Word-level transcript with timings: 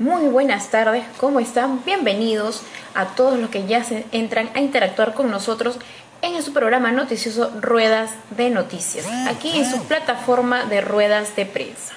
Muy 0.00 0.24
buenas 0.24 0.70
tardes, 0.70 1.04
¿cómo 1.20 1.38
están? 1.38 1.84
Bienvenidos 1.84 2.62
a 2.96 3.14
todos 3.14 3.38
los 3.38 3.48
que 3.48 3.64
ya 3.64 3.84
se 3.84 4.04
entran 4.10 4.50
a 4.54 4.60
interactuar 4.60 5.14
con 5.14 5.30
nosotros 5.30 5.78
en 6.20 6.42
su 6.42 6.52
programa 6.52 6.90
noticioso 6.90 7.52
Ruedas 7.60 8.10
de 8.36 8.50
Noticias, 8.50 9.06
aquí 9.28 9.56
en 9.56 9.70
su 9.70 9.84
plataforma 9.84 10.64
de 10.64 10.80
ruedas 10.80 11.36
de 11.36 11.46
prensa. 11.46 11.94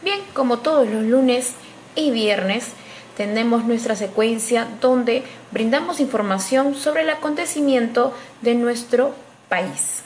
Bien, 0.00 0.18
como 0.32 0.60
todos 0.60 0.88
los 0.88 1.02
lunes 1.02 1.52
y 1.94 2.10
viernes, 2.10 2.68
tenemos 3.18 3.66
nuestra 3.66 3.96
secuencia 3.96 4.66
donde 4.80 5.22
brindamos 5.50 6.00
información 6.00 6.74
sobre 6.74 7.02
el 7.02 7.10
acontecimiento 7.10 8.14
de 8.40 8.54
nuestro 8.54 9.14
país. 9.50 10.04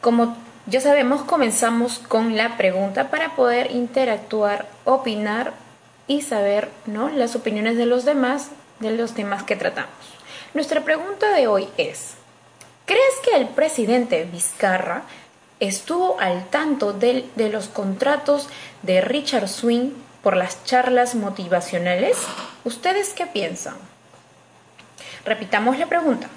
Como 0.00 0.36
ya 0.66 0.80
sabemos, 0.80 1.22
comenzamos 1.22 2.00
con 2.00 2.36
la 2.36 2.56
pregunta 2.56 3.10
para 3.10 3.36
poder 3.36 3.70
interactuar, 3.70 4.66
opinar 4.84 5.62
y 6.06 6.22
saber 6.22 6.70
¿no? 6.86 7.08
las 7.08 7.36
opiniones 7.36 7.76
de 7.76 7.86
los 7.86 8.04
demás 8.04 8.50
de 8.80 8.90
los 8.90 9.14
temas 9.14 9.42
que 9.42 9.56
tratamos. 9.56 9.92
Nuestra 10.52 10.82
pregunta 10.82 11.30
de 11.32 11.46
hoy 11.46 11.68
es, 11.76 12.14
¿crees 12.86 13.14
que 13.24 13.36
el 13.36 13.48
presidente 13.48 14.24
Vizcarra 14.24 15.04
estuvo 15.60 16.20
al 16.20 16.46
tanto 16.48 16.92
de, 16.92 17.28
de 17.36 17.48
los 17.48 17.68
contratos 17.68 18.48
de 18.82 19.00
Richard 19.00 19.48
Swing 19.48 19.90
por 20.22 20.36
las 20.36 20.64
charlas 20.64 21.14
motivacionales? 21.14 22.18
¿Ustedes 22.64 23.14
qué 23.14 23.26
piensan? 23.26 23.76
Repitamos 25.24 25.78
la 25.78 25.86
pregunta. 25.86 26.28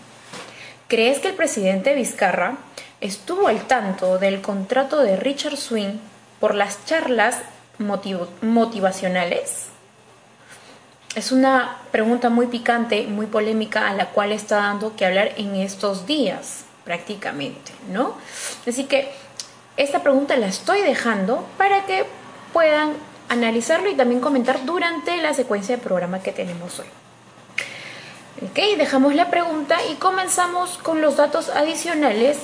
¿Crees 0.87 1.19
que 1.19 1.29
el 1.29 1.35
presidente 1.35 1.93
Vizcarra 1.93 2.57
estuvo 3.01 3.47
al 3.47 3.67
tanto 3.67 4.17
del 4.17 4.41
contrato 4.41 4.99
de 4.99 5.17
Richard 5.17 5.57
Swing 5.57 5.99
por 6.39 6.55
las 6.55 6.85
charlas 6.85 7.39
motivacionales? 7.79 9.67
Es 11.15 11.31
una 11.31 11.77
pregunta 11.91 12.29
muy 12.29 12.47
picante, 12.47 13.07
muy 13.07 13.25
polémica, 13.25 13.89
a 13.89 13.93
la 13.93 14.09
cual 14.09 14.31
está 14.31 14.57
dando 14.57 14.95
que 14.95 15.05
hablar 15.05 15.31
en 15.37 15.55
estos 15.55 16.05
días, 16.05 16.65
prácticamente, 16.83 17.71
¿no? 17.91 18.15
Así 18.67 18.83
que 18.85 19.11
esta 19.77 20.03
pregunta 20.03 20.35
la 20.37 20.47
estoy 20.47 20.81
dejando 20.81 21.45
para 21.57 21.85
que 21.85 22.05
puedan 22.53 22.93
analizarlo 23.29 23.89
y 23.89 23.95
también 23.95 24.21
comentar 24.21 24.65
durante 24.65 25.17
la 25.17 25.33
secuencia 25.33 25.77
de 25.77 25.83
programa 25.83 26.19
que 26.19 26.31
tenemos 26.31 26.79
hoy. 26.79 26.87
Ok, 28.43 28.77
dejamos 28.77 29.15
la 29.15 29.29
pregunta 29.31 29.77
y 29.91 29.95
comenzamos 29.95 30.77
con 30.77 31.01
los 31.01 31.17
datos 31.17 31.49
adicionales 31.49 32.37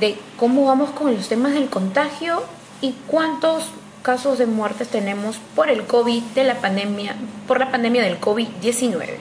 de 0.00 0.18
cómo 0.36 0.66
vamos 0.66 0.90
con 0.90 1.14
los 1.14 1.28
temas 1.28 1.52
del 1.54 1.70
contagio 1.70 2.42
y 2.80 2.92
cuántos 3.06 3.70
casos 4.06 4.38
de 4.38 4.46
muertes 4.46 4.86
tenemos 4.86 5.38
por 5.56 5.68
el 5.68 5.84
COVID 5.84 6.22
de 6.22 6.44
la 6.44 6.60
pandemia, 6.60 7.16
por 7.48 7.58
la 7.58 7.72
pandemia 7.72 8.04
del 8.04 8.20
COVID-19. 8.20 9.16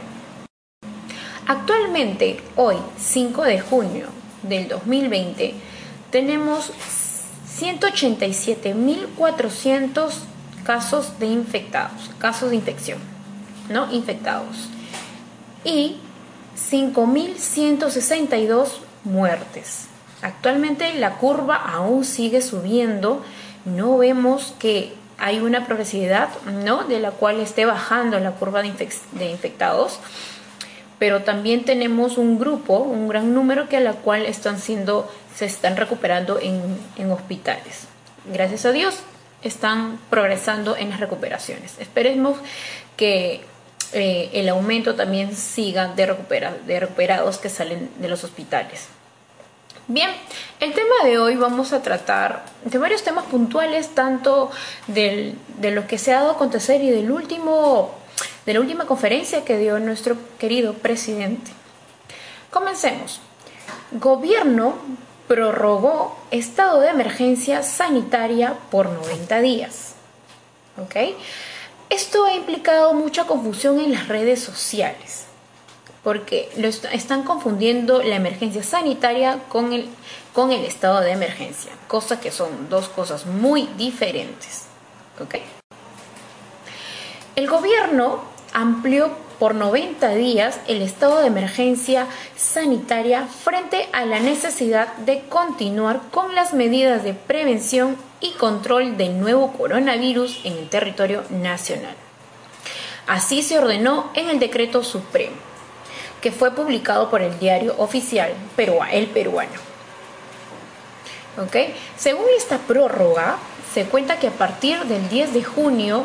Actualmente, 1.47 2.39
hoy, 2.55 2.75
5 2.95 3.45
de 3.45 3.59
junio 3.61 4.05
del 4.43 4.67
2020, 4.67 5.55
tenemos 6.11 6.71
187.400 7.59 10.11
casos 10.63 11.17
de 11.17 11.25
infectados, 11.25 12.11
casos 12.19 12.51
de 12.51 12.57
infección, 12.57 12.99
¿no? 13.71 13.91
Infectados. 13.91 14.69
Y 15.63 15.95
5.162 16.55 18.67
muertes. 19.03 19.87
Actualmente 20.21 20.93
la 20.93 21.17
curva 21.17 21.55
aún 21.55 22.05
sigue 22.05 22.43
subiendo 22.43 23.23
no 23.65 23.97
vemos 23.97 24.53
que 24.59 24.93
hay 25.17 25.39
una 25.39 25.65
progresividad, 25.65 26.29
¿no? 26.63 26.83
De 26.83 26.99
la 26.99 27.11
cual 27.11 27.39
esté 27.39 27.65
bajando 27.65 28.19
la 28.19 28.31
curva 28.31 28.61
de, 28.61 29.29
infectados, 29.29 29.99
pero 30.99 31.23
también 31.23 31.65
tenemos 31.65 32.17
un 32.17 32.39
grupo, 32.39 32.79
un 32.79 33.07
gran 33.07 33.33
número 33.33 33.69
que 33.69 33.77
a 33.77 33.81
la 33.81 33.93
cual 33.93 34.25
están 34.25 34.59
siendo, 34.59 35.11
se 35.35 35.45
están 35.45 35.77
recuperando 35.77 36.39
en, 36.39 37.11
hospitales. 37.11 37.87
Gracias 38.25 38.65
a 38.65 38.71
Dios 38.71 38.99
están 39.43 39.99
progresando 40.09 40.75
en 40.75 40.89
las 40.89 40.99
recuperaciones. 40.99 41.75
Esperemos 41.79 42.37
que 42.97 43.41
eh, 43.93 44.29
el 44.33 44.49
aumento 44.49 44.95
también 44.95 45.35
siga 45.35 45.89
de, 45.89 46.15
de 46.65 46.79
recuperados 46.79 47.37
que 47.37 47.49
salen 47.49 47.91
de 47.99 48.07
los 48.07 48.23
hospitales. 48.23 48.87
Bien, 49.87 50.09
el 50.59 50.73
tema 50.73 50.95
de 51.03 51.19
hoy 51.19 51.35
vamos 51.35 51.71
a 51.71 51.83
tratar 51.83 52.43
de 52.63 52.79
varios 52.79 53.03
temas 53.03 53.25
puntuales, 53.25 53.93
tanto 53.93 54.49
de 54.87 55.35
lo 55.61 55.85
que 55.85 55.99
se 55.99 56.11
ha 56.11 56.21
dado 56.21 56.31
a 56.31 56.33
acontecer 56.33 56.81
y 56.81 56.89
del 56.89 57.11
último, 57.11 57.93
de 58.47 58.55
la 58.55 58.61
última 58.61 58.87
conferencia 58.87 59.45
que 59.45 59.59
dio 59.59 59.79
nuestro 59.79 60.17
querido 60.39 60.73
presidente. 60.73 61.51
Comencemos. 62.49 63.21
Gobierno 63.91 64.73
prorrogó 65.27 66.17
estado 66.31 66.79
de 66.79 66.89
emergencia 66.89 67.61
sanitaria 67.61 68.55
por 68.71 68.89
90 68.89 69.39
días. 69.41 69.93
¿Ok? 70.81 70.95
Esto 71.91 72.25
ha 72.25 72.33
implicado 72.33 72.95
mucha 72.95 73.25
confusión 73.25 73.79
en 73.79 73.93
las 73.93 74.07
redes 74.07 74.39
sociales 74.41 75.24
porque 76.05 76.49
lo 76.57 76.67
están 76.67 77.23
confundiendo 77.23 78.03
la 78.03 78.15
emergencia 78.15 78.61
sanitaria 78.61 79.39
con 79.49 79.73
el, 79.73 79.89
con 80.33 80.51
el 80.51 80.63
estado 80.63 81.01
de 81.01 81.11
emergencia, 81.11 81.71
cosa 81.87 82.19
que 82.21 82.29
son 82.29 82.69
dos 82.69 82.89
cosas 82.89 83.25
muy 83.25 83.67
diferentes. 83.75 84.67
El 87.35 87.47
gobierno 87.49 88.19
amplió 88.53 89.09
por 89.39 89.55
90 89.55 90.09
días 90.13 90.59
el 90.67 90.83
estado 90.83 91.21
de 91.21 91.27
emergencia 91.27 92.05
sanitaria 92.37 93.25
frente 93.25 93.89
a 93.91 94.05
la 94.05 94.19
necesidad 94.19 94.95
de 94.97 95.21
continuar 95.27 96.01
con 96.11 96.35
las 96.35 96.53
medidas 96.53 97.03
de 97.03 97.15
prevención 97.15 97.97
y 98.19 98.33
control 98.33 98.95
del 98.95 99.19
nuevo 99.19 99.53
coronavirus 99.53 100.39
en 100.43 100.53
el 100.53 100.69
territorio 100.69 101.23
nacional. 101.31 101.95
Así 103.07 103.41
se 103.41 103.57
ordenó 103.57 104.11
en 104.13 104.29
el 104.29 104.37
decreto 104.37 104.83
supremo 104.83 105.54
que 106.25 106.31
fue 106.31 106.49
publicado 106.49 107.11
por 107.11 107.21
el 107.21 107.37
diario 107.37 107.75
oficial 107.77 108.33
El 108.91 109.05
Peruano. 109.05 109.59
Según 111.97 112.25
esta 112.35 112.57
prórroga, 112.57 113.37
se 113.71 113.83
cuenta 113.83 114.17
que 114.17 114.29
a 114.29 114.31
partir 114.31 114.85
del 114.85 115.07
10 115.07 115.35
de 115.35 115.43
junio, 115.43 116.03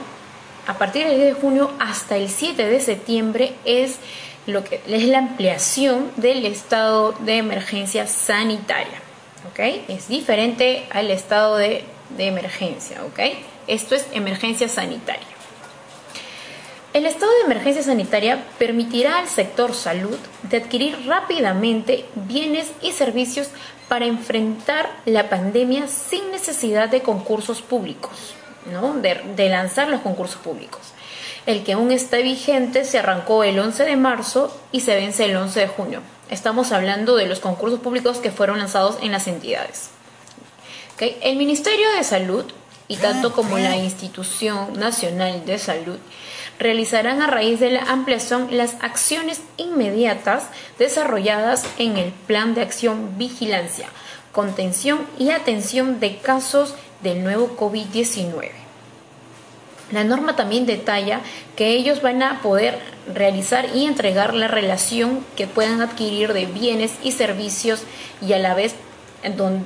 a 0.66 0.74
partir 0.74 1.06
del 1.06 1.16
10 1.16 1.34
de 1.36 1.40
junio 1.40 1.70
hasta 1.78 2.18
el 2.18 2.28
7 2.28 2.66
de 2.66 2.80
septiembre 2.80 3.54
es 3.64 3.96
lo 4.44 4.62
que 4.62 4.82
es 4.86 5.04
la 5.04 5.20
ampliación 5.20 6.10
del 6.16 6.44
estado 6.44 7.12
de 7.20 7.38
emergencia 7.38 8.06
sanitaria. 8.06 9.00
Es 9.88 10.08
diferente 10.08 10.86
al 10.90 11.10
estado 11.10 11.56
de, 11.56 11.86
de 12.10 12.26
emergencia. 12.26 13.00
Esto 13.66 13.94
es 13.94 14.06
emergencia 14.12 14.68
sanitaria. 14.68 15.29
El 16.92 17.06
estado 17.06 17.30
de 17.32 17.44
emergencia 17.44 17.84
sanitaria 17.84 18.44
permitirá 18.58 19.20
al 19.20 19.28
sector 19.28 19.74
salud 19.74 20.18
de 20.42 20.56
adquirir 20.56 21.06
rápidamente 21.06 22.04
bienes 22.16 22.72
y 22.82 22.90
servicios 22.90 23.48
para 23.86 24.06
enfrentar 24.06 24.90
la 25.04 25.28
pandemia 25.28 25.86
sin 25.86 26.32
necesidad 26.32 26.88
de 26.88 27.02
concursos 27.02 27.62
públicos, 27.62 28.34
¿no? 28.72 28.94
de, 28.94 29.48
lanzar 29.48 29.88
los 29.88 30.00
concursos 30.00 30.40
públicos. 30.40 30.80
El 31.46 31.62
que 31.62 31.74
aún 31.74 31.92
está 31.92 32.16
vigente 32.16 32.84
se 32.84 32.98
arrancó 32.98 33.44
el 33.44 33.60
11 33.60 33.84
de 33.84 33.96
marzo 33.96 34.60
y 34.72 34.80
se 34.80 34.96
vence 34.96 35.26
el 35.26 35.36
11 35.36 35.60
de 35.60 35.68
junio. 35.68 36.00
Estamos 36.28 36.72
hablando 36.72 37.14
de 37.14 37.26
los 37.26 37.38
concursos 37.38 37.78
públicos 37.78 38.18
que 38.18 38.32
fueron 38.32 38.58
lanzados 38.58 38.98
en 39.00 39.12
las 39.12 39.28
entidades. 39.28 39.90
El 40.98 41.36
Ministerio 41.36 41.86
de 41.96 42.02
Salud 42.02 42.46
y 42.88 42.96
tanto 42.96 43.32
como 43.32 43.58
la 43.58 43.76
Institución 43.76 44.72
Nacional 44.72 45.46
de 45.46 45.58
Salud 45.58 45.98
realizarán 46.60 47.22
a 47.22 47.26
raíz 47.26 47.58
de 47.58 47.70
la 47.70 47.80
ampliación 47.80 48.48
las 48.50 48.76
acciones 48.80 49.40
inmediatas 49.56 50.44
desarrolladas 50.78 51.64
en 51.78 51.96
el 51.96 52.12
Plan 52.12 52.54
de 52.54 52.60
Acción 52.60 53.16
Vigilancia, 53.16 53.88
Contención 54.30 55.00
y 55.18 55.30
Atención 55.30 56.00
de 56.00 56.18
casos 56.18 56.74
del 57.02 57.24
nuevo 57.24 57.56
COVID-19. 57.56 58.50
La 59.90 60.04
norma 60.04 60.36
también 60.36 60.66
detalla 60.66 61.20
que 61.56 61.70
ellos 61.70 62.02
van 62.02 62.22
a 62.22 62.42
poder 62.42 62.78
realizar 63.12 63.74
y 63.74 63.86
entregar 63.86 64.34
la 64.34 64.46
relación 64.46 65.24
que 65.36 65.46
puedan 65.46 65.80
adquirir 65.80 66.34
de 66.34 66.44
bienes 66.44 66.92
y 67.02 67.12
servicios 67.12 67.82
y 68.20 68.34
a 68.34 68.38
la 68.38 68.54
vez 68.54 68.74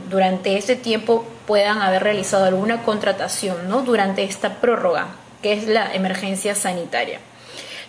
durante 0.08 0.56
este 0.56 0.76
tiempo 0.76 1.26
puedan 1.46 1.82
haber 1.82 2.04
realizado 2.04 2.44
alguna 2.44 2.84
contratación 2.84 3.68
¿no? 3.68 3.82
durante 3.82 4.22
esta 4.22 4.60
prórroga 4.60 5.08
que 5.44 5.52
es 5.52 5.66
la 5.66 5.92
emergencia 5.94 6.54
sanitaria. 6.54 7.20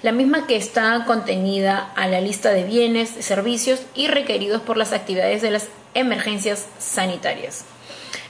La 0.01 0.11
misma 0.11 0.45
que 0.45 0.57
está 0.57 1.05
contenida 1.07 1.89
a 1.95 2.05
la 2.09 2.19
lista 2.19 2.51
de 2.51 2.65
bienes, 2.65 3.09
servicios 3.09 3.79
y 3.95 4.07
requeridos 4.07 4.61
por 4.61 4.75
las 4.75 4.91
actividades 4.91 5.41
de 5.41 5.51
las 5.51 5.69
emergencias 5.93 6.65
sanitarias. 6.79 7.63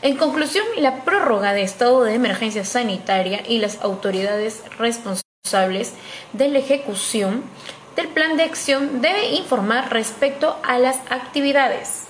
En 0.03 0.15
conclusión, 0.17 0.63
la 0.77 1.03
prórroga 1.03 1.53
de 1.53 1.63
estado 1.63 2.03
de 2.03 2.13
emergencia 2.13 2.63
sanitaria 2.65 3.41
y 3.47 3.57
las 3.57 3.81
autoridades 3.81 4.61
responsables 4.77 5.93
de 6.33 6.47
la 6.49 6.59
ejecución 6.59 7.43
del 7.95 8.09
plan 8.09 8.37
de 8.37 8.43
acción 8.43 9.01
debe 9.01 9.29
informar 9.31 9.91
respecto 9.91 10.55
a 10.63 10.77
las 10.77 10.97
actividades 11.09 12.03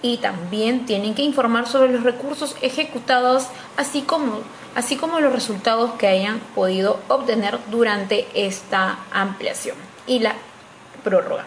y 0.00 0.16
también 0.16 0.86
tienen 0.86 1.14
que 1.14 1.22
informar 1.22 1.68
sobre 1.68 1.92
los 1.92 2.04
recursos 2.04 2.56
ejecutados 2.62 3.48
así 3.76 4.00
como, 4.00 4.40
así 4.74 4.96
como 4.96 5.20
los 5.20 5.32
resultados 5.32 5.92
que 5.92 6.06
hayan 6.06 6.40
podido 6.54 7.00
obtener 7.08 7.58
durante 7.70 8.26
esta 8.34 8.98
ampliación 9.12 9.76
y 10.06 10.20
la 10.20 10.34
prórroga. 11.02 11.46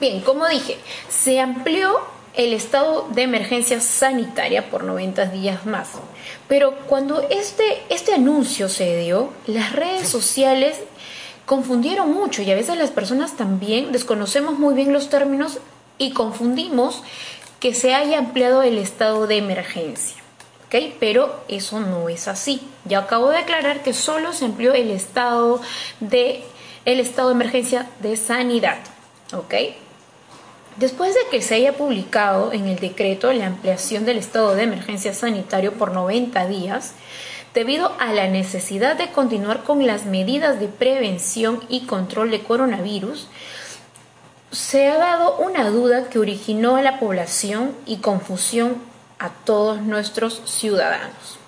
Bien, 0.00 0.20
como 0.20 0.48
dije, 0.48 0.78
se 1.08 1.40
amplió 1.40 2.00
el 2.34 2.52
estado 2.54 3.08
de 3.10 3.22
emergencia 3.22 3.80
sanitaria 3.80 4.70
por 4.70 4.84
90 4.84 5.26
días 5.26 5.66
más. 5.66 5.90
Pero 6.48 6.74
cuando 6.86 7.22
este, 7.30 7.82
este 7.90 8.14
anuncio 8.14 8.68
se 8.68 8.96
dio, 8.98 9.32
las 9.46 9.72
redes 9.72 10.08
sociales 10.08 10.78
confundieron 11.46 12.12
mucho 12.12 12.42
y 12.42 12.50
a 12.50 12.54
veces 12.54 12.78
las 12.78 12.90
personas 12.90 13.36
también 13.36 13.92
desconocemos 13.92 14.58
muy 14.58 14.74
bien 14.74 14.92
los 14.92 15.10
términos 15.10 15.58
y 15.98 16.12
confundimos 16.12 17.02
que 17.60 17.74
se 17.74 17.94
haya 17.94 18.18
ampliado 18.18 18.62
el 18.62 18.78
estado 18.78 19.26
de 19.26 19.36
emergencia. 19.36 20.21
Pero 20.98 21.44
eso 21.48 21.80
no 21.80 22.08
es 22.08 22.28
así. 22.28 22.62
Ya 22.84 23.00
acabo 23.00 23.30
de 23.30 23.38
aclarar 23.38 23.82
que 23.82 23.92
solo 23.92 24.32
se 24.32 24.46
amplió 24.46 24.72
el 24.72 24.90
estado 24.90 25.60
de, 26.00 26.44
el 26.84 27.00
estado 27.00 27.28
de 27.28 27.34
emergencia 27.34 27.88
de 28.00 28.16
sanidad. 28.16 28.78
¿ok? 29.34 29.54
Después 30.76 31.14
de 31.14 31.20
que 31.30 31.42
se 31.42 31.56
haya 31.56 31.74
publicado 31.74 32.52
en 32.52 32.66
el 32.66 32.78
decreto 32.78 33.32
la 33.32 33.46
ampliación 33.46 34.04
del 34.04 34.18
estado 34.18 34.54
de 34.54 34.62
emergencia 34.62 35.12
sanitario 35.12 35.74
por 35.74 35.92
90 35.92 36.46
días, 36.48 36.94
debido 37.52 37.92
a 37.98 38.12
la 38.12 38.28
necesidad 38.28 38.96
de 38.96 39.10
continuar 39.10 39.64
con 39.64 39.86
las 39.86 40.06
medidas 40.06 40.58
de 40.60 40.68
prevención 40.68 41.60
y 41.68 41.82
control 41.82 42.30
de 42.30 42.42
coronavirus, 42.42 43.28
se 44.50 44.88
ha 44.88 44.96
dado 44.96 45.36
una 45.36 45.68
duda 45.68 46.08
que 46.08 46.18
originó 46.18 46.76
a 46.76 46.82
la 46.82 46.98
población 46.98 47.74
y 47.86 47.98
confusión 47.98 48.76
a 49.22 49.30
todos 49.30 49.80
nuestros 49.80 50.42
ciudadanos. 50.46 51.38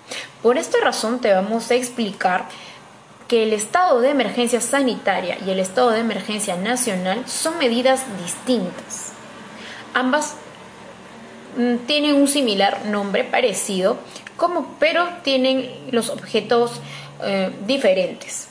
Por 0.41 0.57
esta 0.57 0.79
razón 0.79 1.19
te 1.19 1.33
vamos 1.33 1.69
a 1.71 1.75
explicar 1.75 2.47
que 3.27 3.43
el 3.43 3.53
estado 3.53 3.99
de 3.99 4.11
emergencia 4.11 4.61
sanitaria 4.61 5.37
y 5.45 5.49
el 5.49 5.59
estado 5.59 5.89
de 5.91 5.99
emergencia 5.99 6.55
nacional 6.55 7.27
son 7.27 7.57
medidas 7.57 8.03
distintas. 8.23 9.11
Ambas 9.93 10.35
mm, 11.57 11.85
tienen 11.85 12.15
un 12.15 12.27
similar 12.29 12.85
nombre 12.85 13.25
parecido, 13.25 13.97
como, 14.37 14.75
pero 14.79 15.07
tienen 15.23 15.69
los 15.91 16.09
objetos 16.09 16.79
eh, 17.23 17.51
diferentes. 17.65 18.47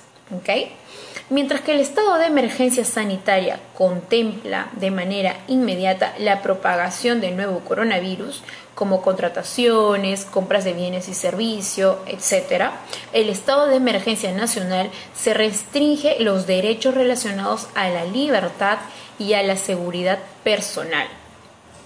Mientras 1.31 1.63
que 1.63 1.73
el 1.73 1.81
estado 1.81 2.19
de 2.19 2.27
emergencia 2.27 2.85
sanitaria 2.85 3.59
contempla 3.77 4.69
de 4.73 4.91
manera 4.91 5.37
inmediata 5.49 6.13
la 6.19 6.43
propagación 6.43 7.23
del 7.23 7.35
nuevo 7.35 7.61
coronavirus, 7.61 8.43
como 8.75 9.01
contrataciones, 9.01 10.27
compras 10.27 10.65
de 10.65 10.75
bienes 10.75 11.09
y 11.09 11.15
servicios, 11.15 11.97
etc., 12.07 12.67
el 13.15 13.31
estado 13.31 13.69
de 13.69 13.77
emergencia 13.77 14.33
nacional 14.33 14.91
se 15.15 15.33
restringe 15.33 16.17
los 16.21 16.47
derechos 16.47 16.95
relacionados 16.95 17.69
a 17.75 17.89
la 17.89 18.05
libertad 18.05 18.79
y 19.19 19.33
a 19.33 19.43
la 19.43 19.57
seguridad 19.57 20.19
personal 20.43 21.07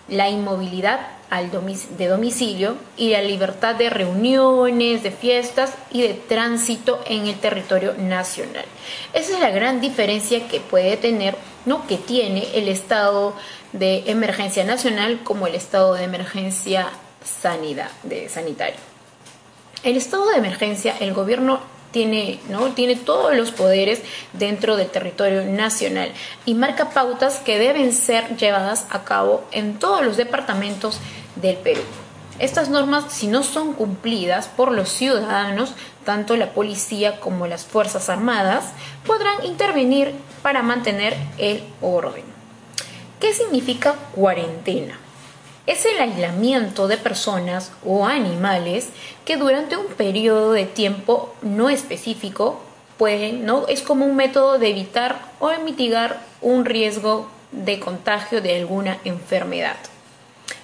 la 0.08 0.28
inmovilidad 0.28 1.00
de 1.99 2.08
domicilio 2.08 2.76
y 2.96 3.10
la 3.10 3.20
libertad 3.20 3.75
de 3.75 3.90
reuniones, 3.90 5.02
de 5.02 5.10
fiestas 5.10 5.75
y 5.90 6.00
de 6.00 6.14
tránsito 6.14 7.00
en 7.06 7.26
el 7.26 7.38
territorio 7.38 7.94
nacional. 7.99 8.64
Esa 9.12 9.34
es 9.34 9.40
la 9.40 9.50
gran 9.50 9.81
diferencia 9.81 10.49
que 10.49 10.60
puede 10.60 10.96
tener, 10.96 11.37
¿no? 11.66 11.87
que 11.87 11.99
tiene 11.99 12.49
el 12.55 12.69
estado 12.69 13.34
de 13.72 14.05
emergencia 14.06 14.64
nacional 14.64 15.20
como 15.22 15.46
el 15.46 15.55
estado 15.55 15.94
de 15.94 16.05
emergencia 16.05 16.88
sanidad, 17.22 17.90
de 18.05 18.31
sanitario. 18.31 18.81
El 19.82 19.96
estado 19.96 20.31
de 20.31 20.38
emergencia, 20.38 20.96
el 20.99 21.12
gobierno 21.12 21.60
tiene, 21.90 22.40
¿no? 22.49 22.67
tiene 22.73 22.96
todos 22.96 23.35
los 23.35 23.50
poderes 23.50 24.02
dentro 24.32 24.76
del 24.76 24.88
territorio 24.88 25.44
nacional 25.44 26.12
y 26.44 26.55
marca 26.55 26.90
pautas 26.90 27.38
que 27.38 27.58
deben 27.58 27.93
ser 27.93 28.37
llevadas 28.37 28.87
a 28.90 29.05
cabo 29.05 29.44
en 29.52 29.79
todos 29.79 30.05
los 30.05 30.17
departamentos 30.17 31.00
del 31.37 31.56
Perú. 31.56 31.82
Estas 32.38 32.69
normas, 32.69 33.12
si 33.12 33.26
no 33.26 33.43
son 33.43 33.73
cumplidas 33.73 34.46
por 34.46 34.70
los 34.70 34.90
ciudadanos, 34.90 35.73
tanto 36.05 36.37
la 36.37 36.52
policía 36.52 37.19
como 37.19 37.49
las 37.49 37.64
Fuerzas 37.64 38.08
Armadas 38.08 38.67
podrán 39.05 39.44
intervenir 39.44 40.14
para 40.43 40.62
mantener 40.62 41.17
el 41.38 41.64
orden. 41.82 42.25
¿Qué 43.19 43.34
significa 43.34 43.94
cuarentena? 44.14 45.00
Es 45.69 45.85
el 45.85 46.00
aislamiento 46.00 46.88
de 46.88 46.97
personas 46.97 47.73
o 47.85 48.06
animales 48.06 48.88
que 49.26 49.37
durante 49.37 49.76
un 49.76 49.87
periodo 49.87 50.53
de 50.53 50.65
tiempo 50.65 51.35
no 51.43 51.69
específico 51.69 52.62
pueden, 52.97 53.44
¿no? 53.44 53.67
Es 53.69 53.82
como 53.82 54.06
un 54.06 54.17
método 54.17 54.59
de 54.59 54.70
evitar 54.70 55.20
o 55.41 55.50
mitigar 55.62 56.20
un 56.41 56.65
riesgo 56.65 57.31
de 57.53 57.79
contagio 57.79 58.41
de 58.41 58.56
alguna 58.56 58.97
enfermedad. 59.05 59.76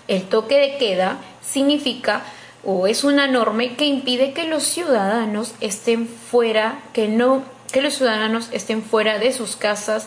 El 0.08 0.22
toque 0.22 0.58
de 0.58 0.78
queda 0.78 1.18
significa 1.42 2.22
o 2.64 2.86
es 2.86 3.04
una 3.04 3.26
norma 3.26 3.64
que 3.76 3.84
impide 3.84 4.32
que 4.32 4.44
los 4.44 4.64
ciudadanos 4.64 5.54
estén 5.60 6.08
fuera, 6.08 6.80
que 6.94 7.08
no 7.08 7.42
que 7.72 7.82
los 7.82 7.94
ciudadanos 7.94 8.48
estén 8.52 8.82
fuera 8.82 9.18
de 9.18 9.32
sus 9.32 9.56
casas 9.56 10.06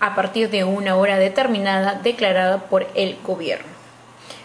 a 0.00 0.16
partir 0.16 0.50
de 0.50 0.64
una 0.64 0.96
hora 0.96 1.18
determinada 1.18 2.00
declarada 2.02 2.66
por 2.66 2.88
el 2.94 3.18
gobierno. 3.22 3.71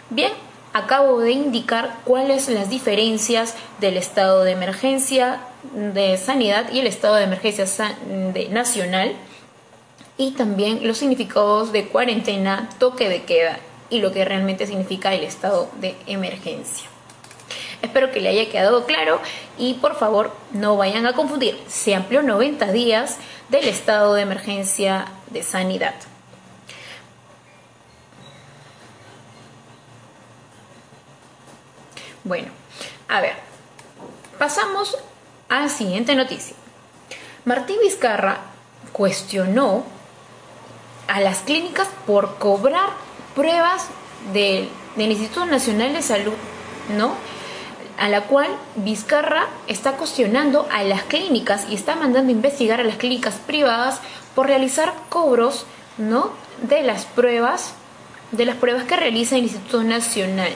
Bien, 0.09 0.31
acabo 0.71 1.19
de 1.19 1.31
indicar 1.31 1.99
cuáles 2.05 2.47
las 2.47 2.69
diferencias 2.69 3.55
del 3.81 3.97
estado 3.97 4.45
de 4.45 4.51
emergencia 4.51 5.41
de 5.73 6.17
sanidad 6.17 6.71
y 6.71 6.79
el 6.79 6.87
estado 6.87 7.15
de 7.15 7.25
emergencia 7.25 7.65
nacional 8.49 9.15
y 10.17 10.31
también 10.31 10.87
los 10.87 10.97
significados 10.97 11.73
de 11.73 11.87
cuarentena, 11.87 12.69
toque 12.79 13.09
de 13.09 13.23
queda 13.23 13.59
y 13.89 13.99
lo 13.99 14.13
que 14.13 14.23
realmente 14.23 14.65
significa 14.65 15.13
el 15.13 15.23
estado 15.23 15.69
de 15.81 15.95
emergencia. 16.07 16.87
Espero 17.81 18.11
que 18.11 18.21
le 18.21 18.29
haya 18.29 18.49
quedado 18.49 18.85
claro 18.85 19.19
y 19.57 19.75
por 19.75 19.95
favor 19.95 20.31
no 20.53 20.77
vayan 20.77 21.05
a 21.05 21.13
confundir. 21.13 21.59
Se 21.67 21.95
amplió 21.95 22.23
90 22.23 22.71
días 22.71 23.17
del 23.49 23.67
estado 23.67 24.13
de 24.13 24.21
emergencia 24.21 25.05
de 25.31 25.43
sanidad. 25.43 25.95
Bueno, 32.27 32.49
a 33.07 33.21
ver, 33.21 33.35
pasamos 34.37 34.97
a 35.47 35.61
la 35.61 35.69
siguiente 35.69 36.13
noticia. 36.13 36.57
Martín 37.45 37.77
Vizcarra 37.81 38.39
cuestionó 38.91 39.85
a 41.07 41.21
las 41.21 41.39
clínicas 41.39 41.87
por 42.05 42.37
cobrar 42.37 42.89
pruebas 43.33 43.87
del, 44.33 44.69
Instituto 44.97 45.45
Nacional 45.45 45.93
de 45.93 46.01
Salud, 46.01 46.33
¿no? 46.97 47.13
A 47.97 48.09
la 48.09 48.23
cual 48.23 48.49
Vizcarra 48.75 49.47
está 49.67 49.93
cuestionando 49.93 50.67
a 50.69 50.83
las 50.83 51.03
clínicas 51.03 51.65
y 51.69 51.75
está 51.75 51.95
mandando 51.95 52.33
investigar 52.33 52.81
a 52.81 52.83
las 52.83 52.97
clínicas 52.97 53.35
privadas 53.35 54.01
por 54.35 54.47
realizar 54.47 54.93
cobros, 55.07 55.65
¿no? 55.97 56.31
De 56.61 56.83
las 56.83 57.05
pruebas, 57.05 57.71
de 58.33 58.45
las 58.45 58.57
pruebas 58.57 58.83
que 58.83 58.97
realiza 58.97 59.37
el 59.37 59.43
Instituto 59.43 59.81
Nacional 59.83 60.51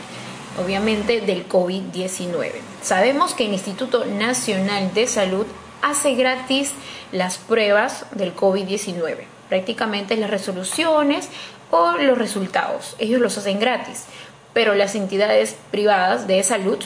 obviamente 0.58 1.22
del 1.22 1.48
COVID-19. 1.48 2.52
Sabemos 2.82 3.34
que 3.34 3.46
el 3.46 3.54
Instituto 3.54 4.06
Nacional 4.06 4.94
de 4.94 5.08
Salud 5.08 5.46
hace 5.82 6.16
gratis 6.16 6.74
las 7.12 7.38
pruebas 7.38 8.06
del 8.12 8.36
COVID-19, 8.36 9.26
prácticamente 9.50 10.16
las 10.18 10.30
resoluciones 10.30 11.30
o 11.72 11.94
los 11.94 12.18
resultados. 12.18 12.96
Ellos 13.00 13.22
los 13.22 13.38
hacen 13.38 13.60
gratis, 13.60 14.06
pero 14.54 14.76
las 14.76 14.96
entidades 14.96 15.56
privadas 15.72 16.28
de 16.28 16.44
salud, 16.44 16.80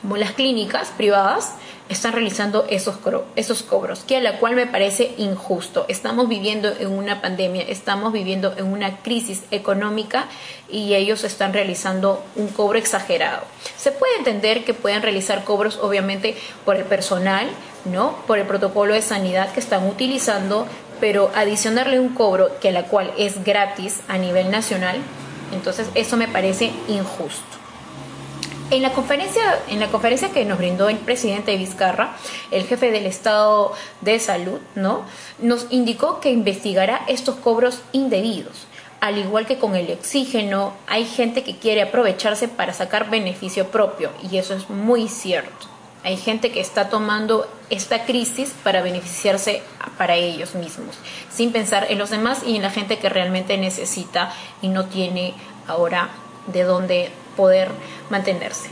como 0.00 0.16
las 0.16 0.32
clínicas 0.32 0.88
privadas, 0.96 1.52
están 1.90 2.12
realizando 2.12 2.66
esos, 2.70 2.96
esos 3.34 3.62
cobros, 3.64 4.04
que 4.04 4.16
a 4.16 4.20
la 4.20 4.38
cual 4.38 4.54
me 4.54 4.66
parece 4.66 5.12
injusto. 5.18 5.86
Estamos 5.88 6.28
viviendo 6.28 6.72
en 6.78 6.88
una 6.88 7.20
pandemia, 7.20 7.62
estamos 7.62 8.12
viviendo 8.12 8.54
en 8.56 8.72
una 8.72 8.98
crisis 8.98 9.42
económica 9.50 10.26
y 10.70 10.94
ellos 10.94 11.24
están 11.24 11.52
realizando 11.52 12.22
un 12.36 12.46
cobro 12.48 12.78
exagerado. 12.78 13.42
Se 13.76 13.90
puede 13.90 14.16
entender 14.18 14.64
que 14.64 14.72
pueden 14.72 15.02
realizar 15.02 15.42
cobros 15.42 15.78
obviamente 15.82 16.36
por 16.64 16.76
el 16.76 16.84
personal, 16.84 17.48
¿no? 17.84 18.16
Por 18.28 18.38
el 18.38 18.46
protocolo 18.46 18.94
de 18.94 19.02
sanidad 19.02 19.52
que 19.52 19.60
están 19.60 19.86
utilizando, 19.88 20.66
pero 21.00 21.32
adicionarle 21.34 21.98
un 21.98 22.10
cobro 22.10 22.60
que 22.60 22.68
a 22.68 22.72
la 22.72 22.84
cual 22.84 23.12
es 23.18 23.42
gratis 23.42 24.00
a 24.06 24.16
nivel 24.16 24.52
nacional, 24.52 24.98
entonces 25.52 25.88
eso 25.96 26.16
me 26.16 26.28
parece 26.28 26.70
injusto. 26.86 27.59
En 28.70 28.82
la 28.82 28.92
conferencia, 28.92 29.58
en 29.68 29.80
la 29.80 29.88
conferencia 29.88 30.30
que 30.30 30.44
nos 30.44 30.58
brindó 30.58 30.88
el 30.88 30.98
presidente 30.98 31.56
Vizcarra, 31.56 32.14
el 32.52 32.64
jefe 32.66 32.92
del 32.92 33.04
Estado 33.04 33.72
de 34.00 34.20
Salud, 34.20 34.60
¿no? 34.76 35.02
Nos 35.40 35.66
indicó 35.70 36.20
que 36.20 36.30
investigará 36.30 37.02
estos 37.08 37.34
cobros 37.34 37.80
indebidos. 37.90 38.68
Al 39.00 39.18
igual 39.18 39.46
que 39.46 39.58
con 39.58 39.74
el 39.74 39.90
oxígeno, 39.90 40.74
hay 40.86 41.04
gente 41.04 41.42
que 41.42 41.56
quiere 41.56 41.82
aprovecharse 41.82 42.46
para 42.46 42.72
sacar 42.72 43.10
beneficio 43.10 43.72
propio 43.72 44.12
y 44.30 44.36
eso 44.36 44.54
es 44.54 44.70
muy 44.70 45.08
cierto. 45.08 45.66
Hay 46.04 46.16
gente 46.16 46.52
que 46.52 46.60
está 46.60 46.88
tomando 46.88 47.48
esta 47.70 48.04
crisis 48.04 48.54
para 48.62 48.82
beneficiarse 48.82 49.64
para 49.98 50.14
ellos 50.14 50.54
mismos, 50.54 50.96
sin 51.28 51.50
pensar 51.50 51.88
en 51.90 51.98
los 51.98 52.10
demás 52.10 52.42
y 52.46 52.54
en 52.54 52.62
la 52.62 52.70
gente 52.70 52.98
que 52.98 53.08
realmente 53.08 53.58
necesita 53.58 54.32
y 54.62 54.68
no 54.68 54.84
tiene 54.84 55.34
ahora 55.66 56.10
de 56.46 56.62
dónde 56.62 57.10
poder 57.36 57.68
mantenerse. 58.08 58.70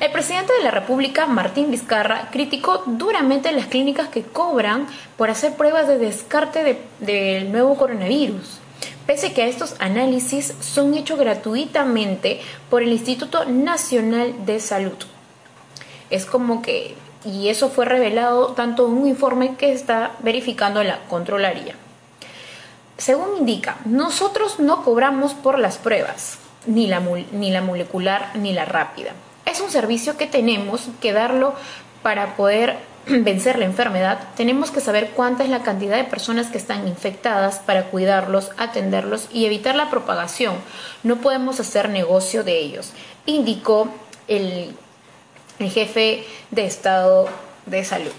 El 0.00 0.10
presidente 0.10 0.52
de 0.52 0.64
la 0.64 0.72
República, 0.72 1.26
Martín 1.26 1.70
Vizcarra, 1.70 2.28
criticó 2.30 2.82
duramente 2.86 3.52
las 3.52 3.66
clínicas 3.66 4.08
que 4.08 4.22
cobran 4.22 4.86
por 5.16 5.30
hacer 5.30 5.54
pruebas 5.54 5.86
de 5.86 5.98
descarte 5.98 6.78
del 6.98 7.52
nuevo 7.52 7.76
coronavirus. 7.76 8.58
Pese 9.06 9.32
que 9.32 9.48
estos 9.48 9.76
análisis 9.78 10.52
son 10.60 10.94
hechos 10.94 11.18
gratuitamente 11.18 12.40
por 12.68 12.82
el 12.82 12.92
Instituto 12.92 13.44
Nacional 13.44 14.44
de 14.44 14.58
Salud. 14.58 14.96
Es 16.10 16.26
como 16.26 16.60
que, 16.60 16.96
y 17.24 17.48
eso 17.48 17.70
fue 17.70 17.84
revelado 17.84 18.48
tanto 18.48 18.86
en 18.86 18.94
un 18.94 19.06
informe 19.06 19.54
que 19.54 19.72
está 19.72 20.12
verificando 20.20 20.82
la 20.82 21.04
Controlaría. 21.08 21.74
Según 22.98 23.38
indica, 23.38 23.76
nosotros 23.84 24.58
no 24.58 24.82
cobramos 24.82 25.34
por 25.34 25.58
las 25.58 25.78
pruebas, 25.78 26.38
ni 26.66 26.86
la, 26.86 27.00
ni 27.32 27.50
la 27.50 27.62
molecular 27.62 28.30
ni 28.34 28.52
la 28.52 28.64
rápida. 28.64 29.12
Es 29.44 29.60
un 29.60 29.70
servicio 29.70 30.16
que 30.16 30.26
tenemos 30.26 30.88
que 31.00 31.12
darlo 31.12 31.54
para 32.02 32.36
poder 32.36 32.76
vencer 33.06 33.58
la 33.58 33.64
enfermedad. 33.64 34.18
Tenemos 34.36 34.70
que 34.70 34.80
saber 34.80 35.10
cuánta 35.10 35.44
es 35.44 35.50
la 35.50 35.62
cantidad 35.62 35.96
de 35.96 36.04
personas 36.04 36.48
que 36.48 36.58
están 36.58 36.86
infectadas 36.88 37.60
para 37.60 37.84
cuidarlos, 37.84 38.50
atenderlos 38.58 39.28
y 39.32 39.46
evitar 39.46 39.74
la 39.74 39.90
propagación. 39.90 40.56
No 41.02 41.16
podemos 41.16 41.60
hacer 41.60 41.88
negocio 41.88 42.44
de 42.44 42.58
ellos, 42.58 42.92
indicó 43.24 43.88
el, 44.28 44.74
el 45.58 45.70
jefe 45.70 46.24
de 46.50 46.66
Estado 46.66 47.28
de 47.66 47.84
Salud. 47.84 48.12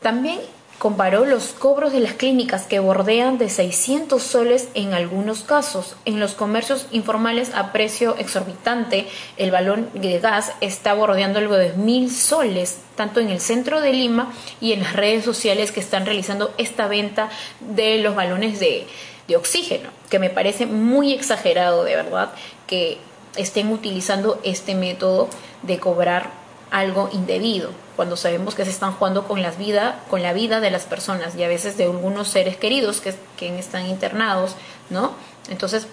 También 0.00 0.40
comparó 0.80 1.26
los 1.26 1.48
cobros 1.48 1.92
de 1.92 2.00
las 2.00 2.14
clínicas 2.14 2.62
que 2.62 2.78
bordean 2.78 3.36
de 3.36 3.50
600 3.50 4.22
soles 4.22 4.70
en 4.72 4.94
algunos 4.94 5.42
casos. 5.42 5.94
En 6.06 6.18
los 6.18 6.32
comercios 6.32 6.86
informales 6.90 7.52
a 7.54 7.70
precio 7.70 8.16
exorbitante, 8.16 9.06
el 9.36 9.50
balón 9.50 9.90
de 9.92 10.18
gas 10.20 10.52
está 10.62 10.94
bordeando 10.94 11.38
algo 11.38 11.56
de 11.56 11.74
mil 11.74 12.10
soles, 12.10 12.78
tanto 12.96 13.20
en 13.20 13.28
el 13.28 13.40
centro 13.40 13.82
de 13.82 13.92
Lima 13.92 14.32
y 14.58 14.72
en 14.72 14.80
las 14.82 14.94
redes 14.94 15.22
sociales 15.22 15.70
que 15.70 15.80
están 15.80 16.06
realizando 16.06 16.50
esta 16.56 16.88
venta 16.88 17.28
de 17.60 17.98
los 17.98 18.14
balones 18.14 18.58
de, 18.58 18.86
de 19.28 19.36
oxígeno, 19.36 19.90
que 20.08 20.18
me 20.18 20.30
parece 20.30 20.64
muy 20.64 21.12
exagerado 21.12 21.84
de 21.84 21.94
verdad 21.94 22.32
que 22.66 22.96
estén 23.36 23.70
utilizando 23.70 24.40
este 24.44 24.74
método 24.74 25.28
de 25.62 25.78
cobrar 25.78 26.39
algo 26.70 27.10
indebido, 27.12 27.70
cuando 27.96 28.16
sabemos 28.16 28.54
que 28.54 28.64
se 28.64 28.70
están 28.70 28.92
jugando 28.92 29.26
con, 29.26 29.42
las 29.42 29.58
vida, 29.58 30.00
con 30.08 30.22
la 30.22 30.32
vida 30.32 30.60
de 30.60 30.70
las 30.70 30.84
personas 30.84 31.34
y 31.36 31.42
a 31.42 31.48
veces 31.48 31.76
de 31.76 31.84
algunos 31.84 32.28
seres 32.28 32.56
queridos 32.56 33.00
que, 33.00 33.14
que 33.36 33.58
están 33.58 33.86
internados, 33.86 34.56
¿no? 34.88 35.12
Entonces, 35.48 35.86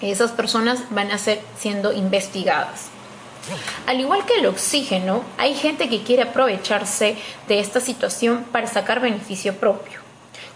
esas 0.00 0.30
personas 0.32 0.80
van 0.90 1.10
a 1.10 1.18
ser 1.18 1.40
siendo 1.58 1.92
investigadas. 1.92 2.86
Al 3.86 4.00
igual 4.00 4.26
que 4.26 4.34
el 4.34 4.46
oxígeno, 4.46 5.22
hay 5.38 5.54
gente 5.54 5.88
que 5.88 6.02
quiere 6.02 6.22
aprovecharse 6.22 7.16
de 7.48 7.60
esta 7.60 7.80
situación 7.80 8.44
para 8.52 8.66
sacar 8.66 9.00
beneficio 9.00 9.56
propio. 9.56 10.00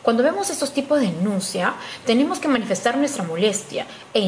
Cuando 0.03 0.23
vemos 0.23 0.51
estos 0.51 0.73
tipos 0.73 1.01
de 1.01 1.07
denuncia, 1.07 1.75
tenemos 2.05 2.41
que 2.41 2.49
manifestar 2.49 2.97
nuestra 2.97 3.23
molestia 3.23 3.87
e, 4.13 4.19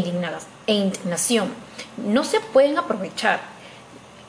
e 0.67 0.73
indignación. 0.73 1.53
No 1.97 2.25
se 2.25 2.41
pueden 2.41 2.79
aprovechar 2.79 3.54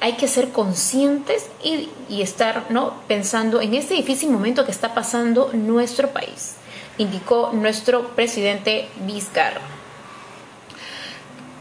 hay 0.06 0.14
que 0.14 0.28
ser 0.28 0.52
conscientes 0.52 1.50
y, 1.64 1.90
estar 2.22 2.68
¿no? 2.70 2.94
pensando 3.08 3.60
en 3.60 3.74
este 3.74 3.96
difícil 3.96 4.30
momento 4.30 4.64
que 4.64 4.70
está 4.70 4.94
pasando 4.94 5.50
nuestro 5.54 6.10
país, 6.10 6.58
indicó 7.00 7.50
nuestro 7.54 8.10
presidente 8.10 8.88
Vizcarra. 9.08 9.62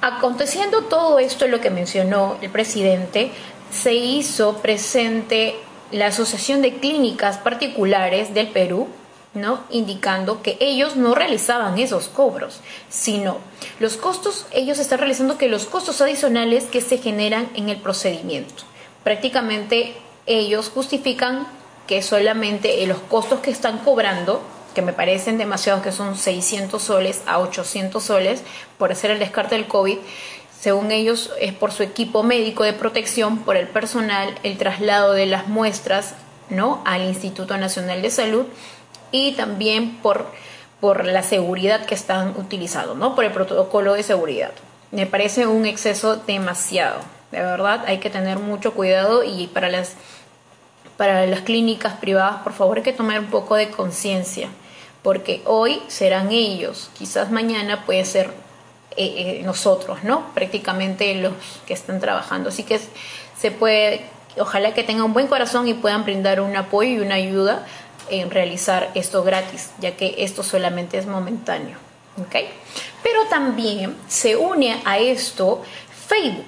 Aconteciendo 0.02 0.82
todo 0.82 1.18
esto, 1.20 1.48
lo 1.48 1.62
que 1.62 1.70
mencionó 1.70 2.36
el 2.42 2.50
presidente, 2.50 3.30
se 3.70 3.94
hizo 3.94 4.58
presente 4.58 5.54
la 5.90 6.08
Asociación 6.08 6.60
de 6.60 6.74
Clínicas 6.74 7.38
Particulares 7.38 8.34
del 8.34 8.48
Perú, 8.48 8.88
¿no? 9.34 9.64
indicando 9.70 10.42
que 10.42 10.56
ellos 10.60 10.96
no 10.96 11.14
realizaban 11.14 11.78
esos 11.78 12.08
cobros, 12.08 12.60
sino 12.88 13.38
los 13.80 13.96
costos, 13.96 14.46
ellos 14.52 14.78
están 14.78 15.00
realizando 15.00 15.38
que 15.38 15.48
los 15.48 15.66
costos 15.66 16.00
adicionales 16.00 16.64
que 16.64 16.80
se 16.80 16.98
generan 16.98 17.48
en 17.54 17.68
el 17.68 17.78
procedimiento. 17.78 18.62
Prácticamente 19.02 19.96
ellos 20.26 20.70
justifican 20.72 21.46
que 21.86 22.02
solamente 22.02 22.86
los 22.86 22.98
costos 22.98 23.40
que 23.40 23.50
están 23.50 23.78
cobrando, 23.78 24.40
que 24.74 24.82
me 24.82 24.92
parecen 24.92 25.36
demasiados, 25.36 25.82
que 25.82 25.92
son 25.92 26.16
600 26.16 26.82
soles 26.82 27.22
a 27.26 27.38
800 27.40 28.02
soles 28.02 28.42
por 28.78 28.92
hacer 28.92 29.10
el 29.10 29.18
descarte 29.18 29.56
del 29.56 29.66
COVID, 29.66 29.98
según 30.58 30.92
ellos 30.92 31.30
es 31.40 31.52
por 31.52 31.72
su 31.72 31.82
equipo 31.82 32.22
médico 32.22 32.64
de 32.64 32.72
protección, 32.72 33.40
por 33.40 33.56
el 33.56 33.68
personal, 33.68 34.34
el 34.44 34.56
traslado 34.56 35.12
de 35.12 35.26
las 35.26 35.46
muestras 35.46 36.14
¿no? 36.48 36.82
al 36.86 37.02
Instituto 37.02 37.58
Nacional 37.58 38.00
de 38.00 38.10
Salud 38.10 38.46
y 39.14 39.30
también 39.30 39.98
por, 39.98 40.26
por 40.80 41.04
la 41.04 41.22
seguridad 41.22 41.86
que 41.86 41.94
están 41.94 42.34
utilizando, 42.36 42.96
¿no? 42.96 43.14
Por 43.14 43.24
el 43.24 43.30
protocolo 43.30 43.94
de 43.94 44.02
seguridad. 44.02 44.50
Me 44.90 45.06
parece 45.06 45.46
un 45.46 45.66
exceso 45.66 46.16
demasiado. 46.16 46.98
De 47.30 47.38
verdad, 47.38 47.84
hay 47.86 47.98
que 47.98 48.10
tener 48.10 48.40
mucho 48.40 48.74
cuidado 48.74 49.22
y 49.22 49.46
para 49.46 49.68
las, 49.68 49.94
para 50.96 51.26
las 51.26 51.42
clínicas 51.42 51.94
privadas, 51.94 52.42
por 52.42 52.54
favor, 52.54 52.78
hay 52.78 52.82
que 52.82 52.92
tomar 52.92 53.20
un 53.20 53.26
poco 53.26 53.54
de 53.54 53.70
conciencia, 53.70 54.48
porque 55.04 55.42
hoy 55.44 55.80
serán 55.86 56.32
ellos, 56.32 56.90
quizás 56.98 57.30
mañana 57.30 57.84
puede 57.86 58.04
ser 58.04 58.32
eh, 58.96 59.14
eh, 59.16 59.42
nosotros, 59.44 60.02
¿no? 60.02 60.34
Prácticamente 60.34 61.14
los 61.14 61.34
que 61.68 61.74
están 61.74 62.00
trabajando. 62.00 62.48
Así 62.48 62.64
que 62.64 62.80
se 63.38 63.52
puede, 63.52 64.06
ojalá 64.40 64.74
que 64.74 64.82
tengan 64.82 65.04
un 65.04 65.12
buen 65.12 65.28
corazón 65.28 65.68
y 65.68 65.74
puedan 65.74 66.04
brindar 66.04 66.40
un 66.40 66.56
apoyo 66.56 66.90
y 66.90 66.98
una 66.98 67.14
ayuda 67.14 67.64
en 68.10 68.30
realizar 68.30 68.90
esto 68.94 69.22
gratis, 69.22 69.70
ya 69.80 69.96
que 69.96 70.16
esto 70.18 70.42
solamente 70.42 70.98
es 70.98 71.06
momentáneo. 71.06 71.78
¿okay? 72.24 72.48
Pero 73.02 73.26
también 73.28 73.96
se 74.08 74.36
une 74.36 74.80
a 74.84 74.98
esto 74.98 75.62
Facebook, 76.06 76.44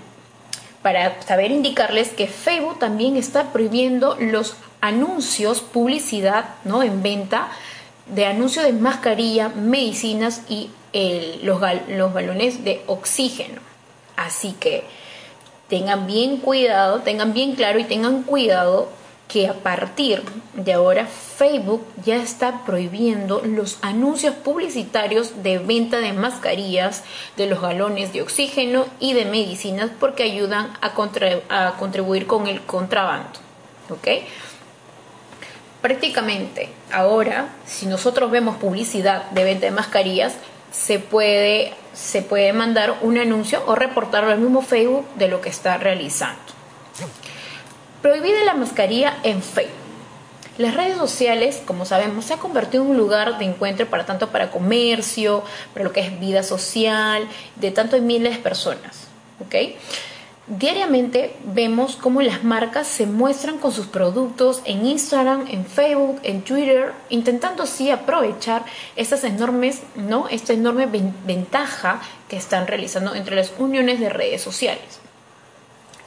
para 0.82 1.20
saber 1.22 1.50
indicarles 1.50 2.10
que 2.10 2.26
Facebook 2.26 2.78
también 2.78 3.16
está 3.16 3.52
prohibiendo 3.52 4.16
los 4.20 4.56
anuncios, 4.80 5.60
publicidad 5.60 6.54
¿no? 6.64 6.82
en 6.82 7.02
venta 7.02 7.48
de 8.06 8.26
anuncios 8.26 8.64
de 8.64 8.72
mascarilla, 8.72 9.48
medicinas 9.48 10.42
y 10.48 10.70
los, 11.42 11.60
los 11.88 12.14
balones 12.14 12.64
de 12.64 12.82
oxígeno. 12.86 13.60
Así 14.16 14.52
que 14.52 14.84
tengan 15.68 16.06
bien 16.06 16.38
cuidado, 16.38 17.00
tengan 17.00 17.34
bien 17.34 17.54
claro 17.54 17.78
y 17.78 17.84
tengan 17.84 18.22
cuidado 18.22 18.88
que 19.28 19.48
a 19.48 19.54
partir 19.54 20.22
de 20.54 20.72
ahora 20.72 21.06
Facebook 21.06 21.84
ya 22.04 22.16
está 22.16 22.64
prohibiendo 22.64 23.42
los 23.44 23.78
anuncios 23.82 24.34
publicitarios 24.34 25.42
de 25.42 25.58
venta 25.58 25.98
de 25.98 26.12
mascarillas, 26.12 27.02
de 27.36 27.46
los 27.46 27.60
galones 27.60 28.12
de 28.12 28.22
oxígeno 28.22 28.86
y 29.00 29.14
de 29.14 29.24
medicinas 29.24 29.90
porque 29.98 30.22
ayudan 30.22 30.72
a, 30.80 30.92
contribuir 31.76 32.26
con 32.26 32.46
el 32.46 32.60
contrabando. 32.62 33.40
Prácticamente 35.82 36.68
ahora, 36.92 37.48
si 37.66 37.86
nosotros 37.86 38.30
vemos 38.30 38.56
publicidad 38.56 39.30
de 39.30 39.44
venta 39.44 39.66
de 39.66 39.72
mascarillas, 39.72 40.34
se 40.72 40.98
puede, 40.98 41.72
se 41.94 42.22
puede 42.22 42.52
mandar 42.52 42.98
un 43.02 43.18
anuncio 43.18 43.62
o 43.66 43.74
reportarlo 43.74 44.30
al 44.30 44.38
mismo 44.38 44.62
Facebook 44.62 45.06
de 45.16 45.28
lo 45.28 45.40
que 45.40 45.48
está 45.48 45.78
realizando. 45.78 46.55
Prohibida 48.02 48.44
la 48.44 48.54
mascarilla 48.54 49.18
en 49.22 49.42
Facebook. 49.42 49.86
Las 50.58 50.74
redes 50.74 50.96
sociales, 50.96 51.62
como 51.66 51.84
sabemos, 51.84 52.24
se 52.24 52.34
ha 52.34 52.38
convertido 52.38 52.82
en 52.82 52.90
un 52.90 52.96
lugar 52.96 53.36
de 53.38 53.44
encuentro 53.44 53.86
para 53.86 54.06
tanto 54.06 54.30
para 54.30 54.50
comercio, 54.50 55.42
para 55.74 55.84
lo 55.84 55.92
que 55.92 56.00
es 56.00 56.18
vida 56.18 56.42
social, 56.42 57.28
de 57.56 57.70
tanto 57.70 57.96
en 57.96 58.06
miles 58.06 58.36
de 58.36 58.42
personas. 58.42 59.08
Diariamente 60.48 61.34
vemos 61.44 61.96
cómo 61.96 62.22
las 62.22 62.44
marcas 62.44 62.86
se 62.86 63.04
muestran 63.04 63.58
con 63.58 63.72
sus 63.72 63.86
productos 63.86 64.62
en 64.64 64.86
Instagram, 64.86 65.46
en 65.48 65.66
Facebook, 65.66 66.20
en 66.22 66.42
Twitter, 66.42 66.92
intentando 67.10 67.64
así 67.64 67.90
aprovechar 67.90 68.64
estas 68.94 69.24
enormes, 69.24 69.82
¿no? 69.96 70.28
esta 70.28 70.52
enorme 70.52 70.86
ventaja 70.86 72.00
que 72.28 72.36
están 72.36 72.68
realizando 72.68 73.16
entre 73.16 73.34
las 73.34 73.52
uniones 73.58 73.98
de 73.98 74.08
redes 74.08 74.40
sociales. 74.40 75.00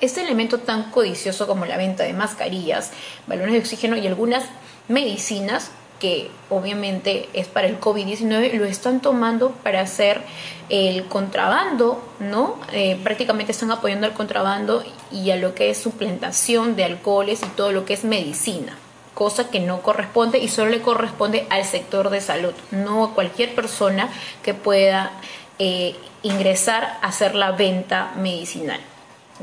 Este 0.01 0.21
elemento 0.21 0.59
tan 0.59 0.91
codicioso 0.91 1.45
como 1.45 1.65
la 1.65 1.75
venta 1.75 2.03
de 2.03 2.13
mascarillas, 2.13 2.91
balones 3.27 3.53
de 3.53 3.59
oxígeno 3.59 3.97
y 3.97 4.07
algunas 4.07 4.45
medicinas 4.87 5.71
que 5.99 6.31
obviamente 6.49 7.29
es 7.33 7.47
para 7.47 7.67
el 7.67 7.79
COVID-19, 7.79 8.53
lo 8.53 8.65
están 8.65 9.01
tomando 9.01 9.51
para 9.51 9.81
hacer 9.81 10.21
el 10.69 11.05
contrabando, 11.07 12.01
¿no? 12.19 12.57
Eh, 12.71 12.97
prácticamente 13.03 13.51
están 13.51 13.71
apoyando 13.71 14.07
al 14.07 14.13
contrabando 14.13 14.83
y 15.11 15.29
a 15.31 15.35
lo 15.35 15.53
que 15.53 15.69
es 15.69 15.77
suplantación 15.77 16.75
de 16.75 16.85
alcoholes 16.85 17.41
y 17.43 17.47
todo 17.47 17.71
lo 17.71 17.85
que 17.85 17.93
es 17.93 18.05
medicina, 18.05 18.77
cosa 19.13 19.49
que 19.49 19.59
no 19.59 19.81
corresponde 19.81 20.39
y 20.39 20.47
solo 20.47 20.71
le 20.71 20.81
corresponde 20.81 21.45
al 21.49 21.65
sector 21.65 22.09
de 22.09 22.21
salud, 22.21 22.53
no 22.71 23.03
a 23.03 23.13
cualquier 23.13 23.53
persona 23.53 24.09
que 24.43 24.53
pueda 24.53 25.11
eh, 25.59 25.95
ingresar 26.23 26.97
a 27.01 27.07
hacer 27.07 27.35
la 27.35 27.51
venta 27.51 28.13
medicinal. 28.15 28.79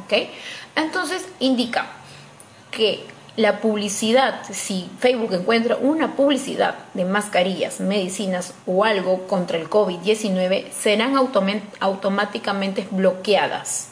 ¿Ok? 0.05 0.13
Entonces 0.75 1.27
indica 1.41 1.87
que 2.71 3.05
la 3.37 3.61
publicidad, 3.61 4.43
si 4.51 4.89
Facebook 4.99 5.35
encuentra 5.35 5.77
una 5.77 6.17
publicidad 6.17 6.77
de 6.95 7.05
mascarillas, 7.05 7.81
medicinas 7.81 8.55
o 8.67 8.85
algo 8.85 9.27
contra 9.27 9.59
el 9.59 9.69
COVID-19, 9.69 10.71
serán 10.71 11.17
automáticamente 11.17 12.89
bloqueadas 12.91 13.89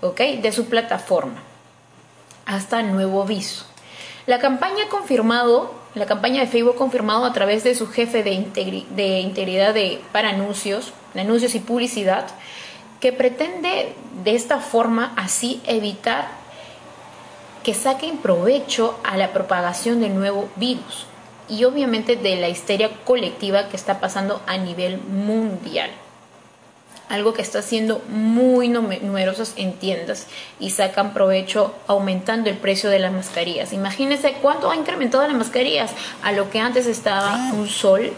de 0.00 0.52
su 0.52 0.66
plataforma 0.66 1.42
hasta 2.46 2.82
nuevo 2.82 3.22
aviso. 3.22 3.66
La 4.26 4.38
campaña 4.38 4.88
confirmado, 4.88 5.74
la 5.94 6.06
campaña 6.06 6.40
de 6.40 6.46
Facebook 6.46 6.76
confirmado 6.76 7.24
a 7.24 7.32
través 7.32 7.64
de 7.64 7.74
su 7.74 7.88
jefe 7.88 8.22
de, 8.22 8.84
de 8.90 9.20
integridad 9.20 9.74
de, 9.74 10.00
para 10.12 10.30
anuncios, 10.30 10.92
anuncios 11.14 11.54
y 11.54 11.60
publicidad, 11.60 12.26
que 13.00 13.12
pretende 13.12 13.94
de 14.24 14.34
esta 14.34 14.58
forma 14.58 15.12
así 15.16 15.60
evitar 15.66 16.28
que 17.62 17.74
saquen 17.74 18.18
provecho 18.18 18.98
a 19.04 19.16
la 19.16 19.32
propagación 19.32 20.00
del 20.00 20.14
nuevo 20.14 20.48
virus 20.56 21.06
y 21.48 21.64
obviamente 21.64 22.16
de 22.16 22.36
la 22.36 22.48
histeria 22.48 22.90
colectiva 23.04 23.68
que 23.68 23.76
está 23.76 24.00
pasando 24.00 24.42
a 24.46 24.56
nivel 24.56 24.98
mundial. 24.98 25.90
Algo 27.08 27.32
que 27.32 27.40
está 27.40 27.62
siendo 27.62 28.02
muy 28.08 28.68
numerosos 28.68 29.54
en 29.56 29.72
tiendas 29.72 30.26
y 30.60 30.70
sacan 30.70 31.14
provecho 31.14 31.74
aumentando 31.86 32.50
el 32.50 32.58
precio 32.58 32.90
de 32.90 32.98
las 32.98 33.12
mascarillas. 33.12 33.72
Imagínense 33.72 34.34
cuánto 34.42 34.70
ha 34.70 34.76
incrementado 34.76 35.26
las 35.26 35.36
mascarillas 35.36 35.92
a 36.22 36.32
lo 36.32 36.50
que 36.50 36.60
antes 36.60 36.86
estaba 36.86 37.34
un 37.54 37.66
sol 37.66 38.12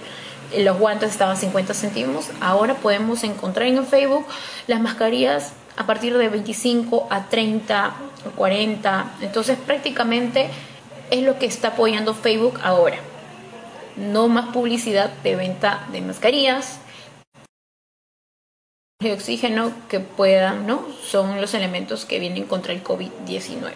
los 0.58 0.78
guantes 0.78 1.10
estaban 1.10 1.36
50 1.36 1.74
centímetros. 1.74 2.30
Ahora 2.40 2.74
podemos 2.74 3.24
encontrar 3.24 3.68
en 3.68 3.86
Facebook 3.86 4.26
las 4.66 4.80
mascarillas 4.80 5.52
a 5.76 5.86
partir 5.86 6.16
de 6.16 6.28
25 6.28 7.06
a 7.10 7.28
30 7.28 7.94
o 8.26 8.30
40. 8.36 9.12
Entonces 9.22 9.58
prácticamente 9.58 10.50
es 11.10 11.22
lo 11.22 11.38
que 11.38 11.46
está 11.46 11.68
apoyando 11.68 12.14
Facebook 12.14 12.60
ahora. 12.62 12.98
No 13.96 14.28
más 14.28 14.52
publicidad 14.52 15.10
de 15.22 15.36
venta 15.36 15.86
de 15.92 16.00
mascarillas, 16.00 16.80
de 19.00 19.14
oxígeno 19.14 19.72
que 19.88 20.00
puedan, 20.00 20.66
¿no? 20.66 20.86
Son 21.02 21.40
los 21.40 21.54
elementos 21.54 22.04
que 22.04 22.18
vienen 22.18 22.44
contra 22.44 22.74
el 22.74 22.84
COVID-19. 22.84 23.72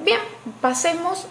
Bien, 0.00 0.20
pasemos 0.60 1.26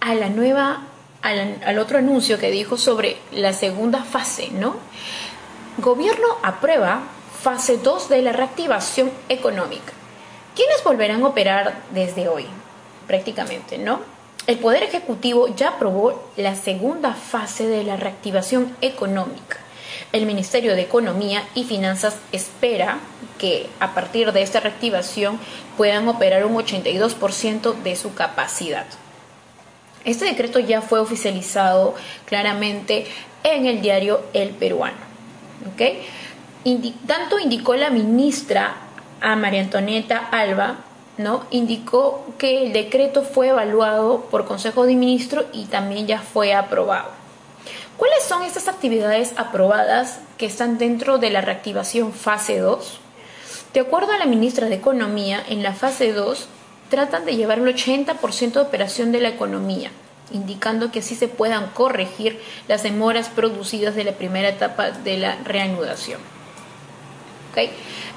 a 0.00 0.14
la 0.14 0.30
nueva, 0.30 0.82
al, 1.22 1.78
otro 1.78 1.98
anuncio 1.98 2.38
que 2.38 2.50
dijo 2.50 2.76
sobre 2.76 3.16
la 3.30 3.52
segunda 3.52 4.04
fase, 4.04 4.48
¿no? 4.50 4.76
Gobierno 5.78 6.26
aprueba 6.42 7.02
fase 7.40 7.78
2 7.78 8.08
de 8.08 8.22
la 8.22 8.32
reactivación 8.32 9.10
económica. 9.28 9.92
¿Quiénes 10.54 10.84
volverán 10.84 11.22
a 11.22 11.28
operar 11.28 11.80
desde 11.92 12.28
hoy? 12.28 12.46
Prácticamente, 13.06 13.78
¿no? 13.78 14.00
El 14.46 14.58
Poder 14.58 14.82
Ejecutivo 14.82 15.48
ya 15.54 15.70
aprobó 15.70 16.30
la 16.36 16.56
segunda 16.56 17.14
fase 17.14 17.66
de 17.68 17.84
la 17.84 17.96
reactivación 17.96 18.76
económica. 18.80 19.58
El 20.12 20.26
Ministerio 20.26 20.74
de 20.74 20.82
Economía 20.82 21.44
y 21.54 21.64
Finanzas 21.64 22.16
espera 22.32 22.98
que 23.38 23.70
a 23.80 23.94
partir 23.94 24.32
de 24.32 24.42
esta 24.42 24.60
reactivación 24.60 25.38
puedan 25.76 26.08
operar 26.08 26.44
un 26.44 26.56
82% 26.56 27.74
de 27.82 27.96
su 27.96 28.14
capacidad. 28.14 28.86
Este 30.04 30.24
decreto 30.24 30.58
ya 30.58 30.82
fue 30.82 30.98
oficializado 30.98 31.94
claramente 32.26 33.06
en 33.44 33.66
el 33.66 33.80
diario 33.80 34.20
El 34.32 34.50
Peruano. 34.50 34.96
tanto 37.06 37.38
indicó 37.38 37.76
la 37.76 37.90
ministra 37.90 38.74
a 39.20 39.36
María 39.36 39.60
Antonieta 39.60 40.18
Alba, 40.30 40.78
¿no? 41.18 41.44
Indicó 41.50 42.26
que 42.38 42.64
el 42.64 42.72
decreto 42.72 43.22
fue 43.22 43.48
evaluado 43.48 44.22
por 44.22 44.44
Consejo 44.44 44.86
de 44.86 44.96
Ministros 44.96 45.46
y 45.52 45.66
también 45.66 46.06
ya 46.06 46.20
fue 46.20 46.54
aprobado. 46.54 47.10
¿Cuáles 47.96 48.24
son 48.24 48.42
estas 48.42 48.66
actividades 48.66 49.34
aprobadas 49.36 50.18
que 50.36 50.46
están 50.46 50.78
dentro 50.78 51.18
de 51.18 51.30
la 51.30 51.40
reactivación 51.40 52.12
fase 52.12 52.58
2? 52.58 52.98
De 53.74 53.80
acuerdo 53.80 54.12
a 54.12 54.18
la 54.18 54.26
ministra 54.26 54.68
de 54.68 54.74
Economía, 54.74 55.42
en 55.48 55.62
la 55.62 55.72
fase 55.72 56.12
2 56.12 56.48
tratan 56.92 57.24
de 57.24 57.36
llevar 57.36 57.58
el 57.58 57.74
80% 57.74 58.52
de 58.52 58.60
operación 58.60 59.12
de 59.12 59.20
la 59.22 59.30
economía, 59.30 59.90
indicando 60.30 60.92
que 60.92 60.98
así 60.98 61.14
se 61.14 61.26
puedan 61.26 61.70
corregir 61.70 62.38
las 62.68 62.82
demoras 62.82 63.30
producidas 63.30 63.94
de 63.94 64.04
la 64.04 64.12
primera 64.12 64.50
etapa 64.50 64.90
de 64.90 65.16
la 65.16 65.36
reanudación. 65.42 66.20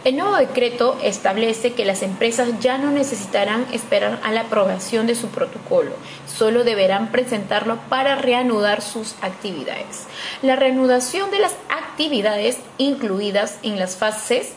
El 0.04 0.18
nuevo 0.18 0.36
decreto 0.36 1.00
establece 1.02 1.72
que 1.72 1.86
las 1.86 2.04
empresas 2.04 2.50
ya 2.60 2.78
no 2.78 2.92
necesitarán 2.92 3.66
esperar 3.72 4.20
a 4.24 4.34
la 4.34 4.42
aprobación 4.42 5.08
de 5.08 5.16
su 5.16 5.30
protocolo, 5.30 5.92
solo 6.28 6.66
deberán 6.66 7.14
presentarlo 7.14 7.78
para 7.88 8.16
reanudar 8.16 8.82
sus 8.82 9.16
actividades. 9.22 10.08
La 10.42 10.58
reanudación 10.58 11.32
de 11.32 11.40
las 11.40 11.56
actividades 11.70 12.58
incluidas 12.78 13.58
en 13.64 13.80
las 13.80 13.96
fases 13.96 14.52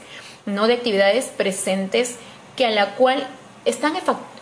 no 0.44 0.66
de 0.66 0.74
actividades 0.74 1.26
presentes 1.26 2.16
que 2.56 2.66
a 2.66 2.70
la 2.70 2.96
cual 2.96 3.24
están 3.64 3.94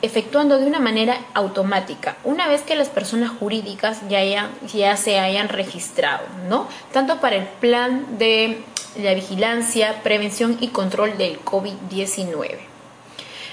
efectuando 0.03 0.59
de 0.59 0.67
una 0.67 0.79
manera 0.79 1.19
automática 1.35 2.17
una 2.25 2.49
vez 2.49 2.63
que 2.63 2.77
las 2.77 2.89
personas 2.89 3.31
jurídicas 3.31 4.01
ya, 4.09 4.51
ya 4.73 4.97
se 4.97 5.19
hayan 5.19 5.49
registrado, 5.49 6.25
¿no? 6.49 6.69
Tanto 6.93 7.21
para 7.21 7.37
el 7.37 7.45
plan 7.45 8.19
de 8.19 8.63
la 8.97 9.15
vigilancia, 9.15 10.03
prevención 10.03 10.57
y 10.61 10.69
control 10.69 11.19
del 11.19 11.45
COVID-19. 11.45 12.59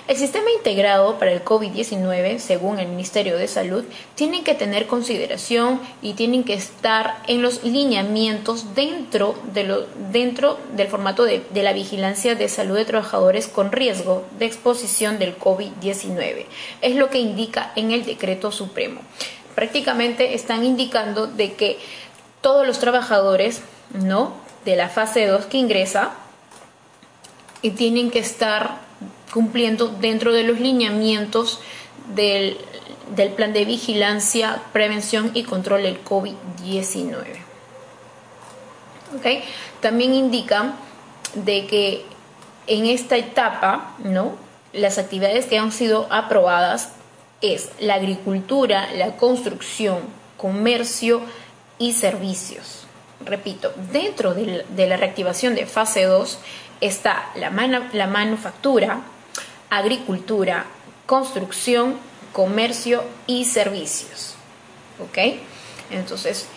El 0.06 0.18
sistema 0.18 0.52
integrado 0.52 1.18
para 1.18 1.32
el 1.32 1.46
COVID-19, 1.46 2.39
según 2.39 2.78
el 2.80 2.89
Ministerio 2.89 3.38
de 3.38 3.48
Salud, 3.48 3.86
tiene 4.16 4.44
que 4.44 4.54
tener 4.54 4.86
consideración 4.86 5.80
y 6.02 6.13
tienen 6.13 6.44
que 6.44 6.56
estar 6.56 7.22
en 7.28 7.42
los 7.42 7.63
lineamientos 7.63 8.76
dentro, 8.76 9.36
de 9.54 9.63
lo, 9.63 9.86
dentro 10.12 10.60
del 10.76 10.89
formato 10.89 11.24
de, 11.24 11.42
de 11.52 11.63
la 11.63 11.72
vigilancia 11.72 12.36
de 12.36 12.50
salud 12.50 12.76
de 12.76 12.84
trabajadores 12.84 13.48
con 13.48 13.72
riesgo 13.72 14.26
de 14.38 14.46
exposición 14.46 15.20
del 15.20 15.39
COVID-19. 15.39 16.48
Es 16.82 16.96
lo 16.98 17.10
que 17.10 17.20
indica 17.20 17.72
en 17.78 17.92
el 17.92 18.04
decreto 18.04 18.52
supremo. 18.52 19.00
Prácticamente 19.56 20.34
están 20.34 20.66
indicando 20.66 21.28
de 21.28 21.54
que 21.54 21.80
todos 22.42 22.68
los 22.68 22.80
trabajadores, 22.80 23.62
¿no? 23.94 24.34
de 24.66 24.76
la 24.76 24.89
fase 24.89 25.28
2 25.28 25.46
que 25.46 25.58
ingresa 25.58 26.12
y 27.62 27.72
tienen 27.72 28.12
que 28.12 28.20
estar 28.20 28.83
cumpliendo 29.34 29.88
dentro 29.88 30.32
de 30.32 30.43
los 30.43 30.60
lineamientos 30.60 31.60
del, 32.13 32.58
plan 33.36 33.54
de 33.54 33.65
vigilancia, 33.65 34.62
prevención 34.72 35.32
y 35.34 35.43
control 35.43 35.84
del 35.84 36.04
COVID-19. 36.04 37.15
¿Okay? 39.17 39.43
También 39.82 40.13
indica 40.13 40.74
de 41.34 41.65
que 41.67 42.06
en 42.67 42.86
esta 42.86 43.17
etapa, 43.17 43.96
¿no? 44.04 44.34
las 44.72 44.98
actividades 44.98 45.46
que 45.46 45.58
han 45.58 45.72
sido 45.72 46.08
aprobadas 46.12 46.93
es 47.41 47.72
la 47.80 47.96
agricultura, 47.96 48.93
la 48.93 49.17
construcción, 49.17 50.00
comercio 50.38 51.22
y 51.80 51.93
servicios 51.93 52.84
repito, 53.26 53.72
dentro 53.91 54.34
de 54.34 54.88
la 54.88 54.98
reactivación 54.98 55.56
de 55.56 55.65
fase 55.65 56.04
2 56.04 56.39
está 56.82 57.30
la, 57.36 57.50
la 57.93 58.08
manufactura, 58.08 59.02
agricultura, 59.77 60.65
construcción, 61.05 61.97
comercio 62.31 63.03
y 63.27 63.45
servicios. 63.45 64.36
¿Ok? 64.99 65.39
Entonces, 65.91 66.47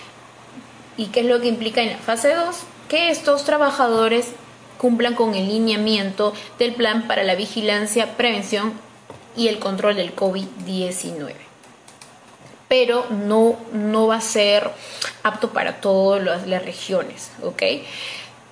¿y 0.96 1.06
qué 1.06 1.20
es 1.20 1.26
lo 1.26 1.40
que 1.40 1.48
implica 1.48 1.82
en 1.82 1.92
la 1.92 1.98
fase 1.98 2.34
2? 2.34 2.56
Que 2.88 3.10
estos 3.10 3.44
trabajadores 3.44 4.32
cumplan 4.78 5.14
con 5.14 5.34
el 5.34 5.48
lineamiento 5.48 6.34
del 6.58 6.74
plan 6.74 7.06
para 7.08 7.24
la 7.24 7.34
vigilancia, 7.34 8.16
prevención 8.16 8.72
y 9.36 9.48
el 9.48 9.58
control 9.58 9.96
del 9.96 10.14
COVID-19 10.14 11.46
pero 12.68 13.06
no, 13.10 13.56
no 13.72 14.08
va 14.08 14.16
a 14.16 14.20
ser 14.20 14.70
apto 15.22 15.50
para 15.50 15.80
todas 15.80 16.46
las, 16.46 16.64
regiones, 16.64 17.30
¿ok? 17.42 17.62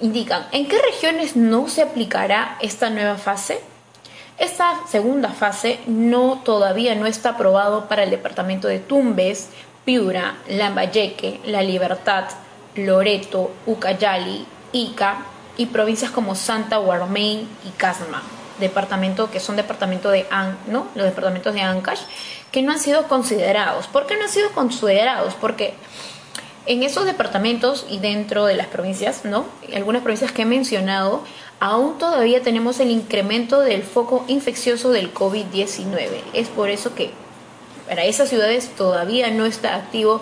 Indican, 0.01 0.47
¿en 0.53 0.67
qué 0.67 0.81
regiones 0.81 1.37
no 1.37 1.69
se 1.69 1.83
aplicará 1.83 2.59
esta 2.61 2.91
nueva 2.91 3.17
fase? 3.17 3.61
Esta 4.39 4.81
segunda 4.89 5.31
fase 5.31 5.79
no 5.87 6.41
todavía 6.45 6.95
no 6.97 7.07
está 7.07 7.31
aprobado 7.31 7.89
para 7.89 8.03
el 8.03 8.11
departamento 8.11 8.67
de 8.67 8.81
Tumbes, 8.81 9.51
Piura, 9.85 10.37
Lambayeque, 10.49 11.41
La 11.45 11.63
Libertad, 11.63 12.25
Loreto, 12.75 13.53
Ucayali, 13.67 14.45
Ica 14.73 15.19
y 15.57 15.67
provincias 15.67 16.11
como 16.11 16.35
Santa, 16.35 16.79
Guarmain 16.79 17.49
y 17.65 17.71
Casma, 17.77 18.23
departamento 18.59 19.31
que 19.31 19.39
son 19.39 19.55
departamentos 19.55 20.11
de 20.11 20.27
¿no? 20.67 20.89
Los 20.97 21.05
departamentos 21.05 21.55
de 21.55 21.63
Ancash 21.63 22.01
que 22.51 22.63
no 22.63 22.73
han 22.73 22.81
sido 22.81 23.07
considerados. 23.07 23.87
¿Por 23.87 24.07
qué 24.07 24.17
no 24.17 24.25
han 24.25 24.31
sido 24.31 24.51
considerados? 24.51 25.35
Porque 25.35 25.75
en 26.67 26.83
esos 26.83 27.05
departamentos 27.05 27.87
y 27.91 27.99
dentro 27.99 28.47
de 28.47 28.55
las 28.55 28.67
provincias, 28.69 29.25
¿no? 29.25 29.45
Algunas 29.75 30.03
provincias 30.03 30.33
que 30.33 30.43
he 30.43 30.47
mencionado, 30.47 31.23
aún 31.65 31.97
todavía 31.97 32.43
tenemos 32.43 32.79
el 32.79 32.91
incremento 32.91 33.61
del 33.61 33.85
foco 33.85 34.23
infeccioso 34.29 34.91
del 34.91 35.15
COVID-19. 35.15 36.21
Es 36.35 36.49
por 36.49 36.69
eso 36.69 36.95
que 36.95 37.11
para 37.89 38.05
esas 38.05 38.29
ciudades 38.29 38.69
todavía 38.77 39.31
no 39.31 39.47
está 39.47 39.75
activo 39.75 40.21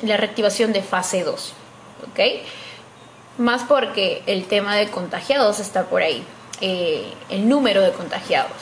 la 0.00 0.16
reactivación 0.16 0.72
de 0.72 0.80
fase 0.80 1.22
2. 1.22 1.52
¿Ok? 2.08 2.20
Más 3.36 3.64
porque 3.64 4.22
el 4.24 4.46
tema 4.46 4.74
de 4.74 4.88
contagiados 4.88 5.60
está 5.60 5.84
por 5.84 6.00
ahí, 6.00 6.24
eh, 6.62 7.12
el 7.28 7.46
número 7.46 7.82
de 7.82 7.92
contagiados. 7.92 8.56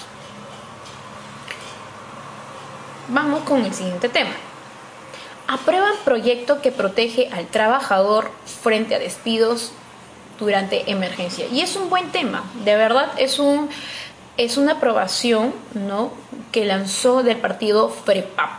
Vamos 3.10 3.44
con 3.44 3.64
el 3.64 3.72
siguiente 3.72 4.08
tema 4.08 4.32
aprueban 5.46 5.92
proyecto 6.06 6.62
que 6.62 6.72
protege 6.72 7.28
al 7.30 7.46
trabajador 7.46 8.30
frente 8.62 8.94
a 8.94 8.98
despidos 8.98 9.72
durante 10.38 10.90
emergencia. 10.90 11.46
Y 11.52 11.60
es 11.60 11.76
un 11.76 11.90
buen 11.90 12.10
tema, 12.10 12.44
de 12.64 12.76
verdad 12.76 13.12
es 13.18 13.38
un 13.38 13.68
es 14.36 14.56
una 14.56 14.72
aprobación 14.72 15.54
¿no? 15.74 16.12
que 16.52 16.64
lanzó 16.64 17.22
del 17.22 17.36
partido 17.38 17.88
FREPAP. 17.88 18.50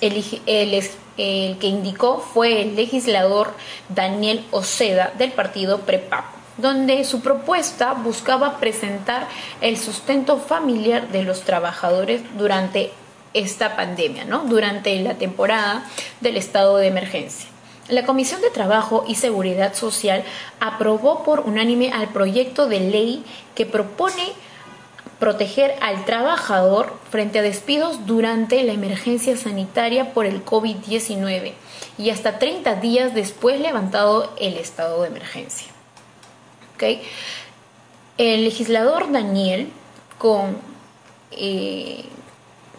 El, 0.00 0.24
el, 0.46 1.58
que 1.58 1.66
indicó 1.66 2.20
fue 2.20 2.62
el 2.62 2.76
legislador 2.76 3.52
Daniel 3.88 4.44
Oceda 4.52 5.12
del 5.18 5.32
partido 5.32 5.80
PREPAP, 5.80 6.24
donde 6.56 7.04
su 7.04 7.20
propuesta 7.20 7.94
buscaba 7.94 8.58
presentar 8.58 9.26
el 9.60 9.76
sustento 9.76 10.38
familiar 10.38 11.08
de 11.08 11.24
los 11.24 11.42
trabajadores 11.42 12.22
durante 12.38 12.92
esta 13.34 13.74
pandemia, 13.74 14.24
¿no? 14.24 14.44
Durante 14.44 14.94
la 15.00 15.14
temporada 15.14 15.84
del 16.20 16.36
estado 16.36 16.76
de 16.76 16.86
emergencia. 16.86 17.48
La 17.88 18.04
Comisión 18.04 18.40
de 18.42 18.50
Trabajo 18.50 19.04
y 19.08 19.14
Seguridad 19.14 19.74
Social 19.74 20.24
aprobó 20.60 21.24
por 21.24 21.40
unánime 21.40 21.90
al 21.90 22.08
proyecto 22.08 22.68
de 22.68 22.80
ley 22.80 23.24
que 23.54 23.64
propone 23.64 24.32
proteger 25.18 25.74
al 25.80 26.04
trabajador 26.04 26.96
frente 27.10 27.38
a 27.38 27.42
despidos 27.42 28.06
durante 28.06 28.62
la 28.62 28.72
emergencia 28.72 29.36
sanitaria 29.36 30.12
por 30.12 30.26
el 30.26 30.44
COVID-19 30.44 31.54
y 31.96 32.10
hasta 32.10 32.38
30 32.38 32.76
días 32.76 33.14
después 33.14 33.60
levantado 33.60 34.32
el 34.38 34.58
estado 34.58 35.02
de 35.02 35.08
emergencia. 35.08 35.68
El 38.18 38.44
legislador 38.44 39.10
Daniel, 39.10 39.70
con 40.18 40.58
eh, 41.32 42.04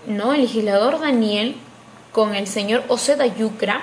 ¿no? 0.08 0.34
El 0.34 0.42
legislador 0.42 1.00
Daniel 1.00 1.56
con 2.12 2.36
el 2.36 2.48
señor 2.48 2.84
Oceda 2.88 3.26
Yucra 3.28 3.82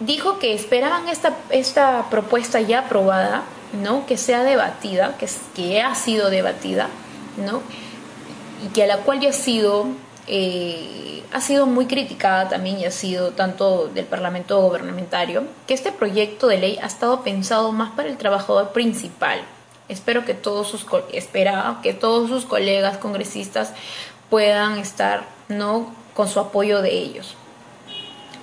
dijo 0.00 0.38
que 0.38 0.54
esperaban 0.54 1.08
esta, 1.08 1.36
esta 1.50 2.08
propuesta 2.10 2.60
ya 2.60 2.80
aprobada, 2.80 3.42
¿no? 3.72 4.06
Que 4.06 4.16
sea 4.16 4.44
debatida, 4.44 5.16
que, 5.18 5.28
que 5.54 5.82
ha 5.82 5.94
sido 5.94 6.30
debatida, 6.30 6.88
¿no? 7.36 7.62
Y 8.64 8.68
que 8.68 8.84
a 8.84 8.86
la 8.86 8.98
cual 8.98 9.20
ya 9.20 9.30
ha 9.30 9.32
sido, 9.32 9.86
eh, 10.26 11.22
ha 11.32 11.40
sido 11.40 11.66
muy 11.66 11.86
criticada 11.86 12.48
también 12.48 12.78
y 12.78 12.84
ha 12.84 12.90
sido 12.90 13.32
tanto 13.32 13.88
del 13.88 14.06
Parlamento 14.06 14.60
gubernamentario, 14.60 15.44
que 15.66 15.74
este 15.74 15.92
proyecto 15.92 16.46
de 16.46 16.58
ley 16.58 16.78
ha 16.82 16.86
estado 16.86 17.22
pensado 17.22 17.72
más 17.72 17.90
para 17.92 18.08
el 18.08 18.16
trabajador 18.16 18.70
principal. 18.70 19.40
Espero 19.88 20.24
que 20.24 20.34
todos 20.34 20.68
sus, 20.68 20.86
espera 21.12 21.78
que 21.82 21.94
todos 21.94 22.28
sus 22.28 22.44
colegas 22.44 22.98
congresistas 22.98 23.72
puedan 24.28 24.78
estar 24.78 25.24
no 25.48 25.94
con 26.14 26.28
su 26.28 26.40
apoyo 26.40 26.82
de 26.82 26.90
ellos 26.90 27.36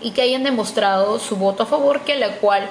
y 0.05 0.11
que 0.11 0.21
hayan 0.21 0.43
demostrado 0.43 1.17
su 1.17 1.35
voto 1.35 1.63
a 1.63 1.65
favor 1.65 2.01
que 2.01 2.15
la 2.15 2.33
cual 2.33 2.69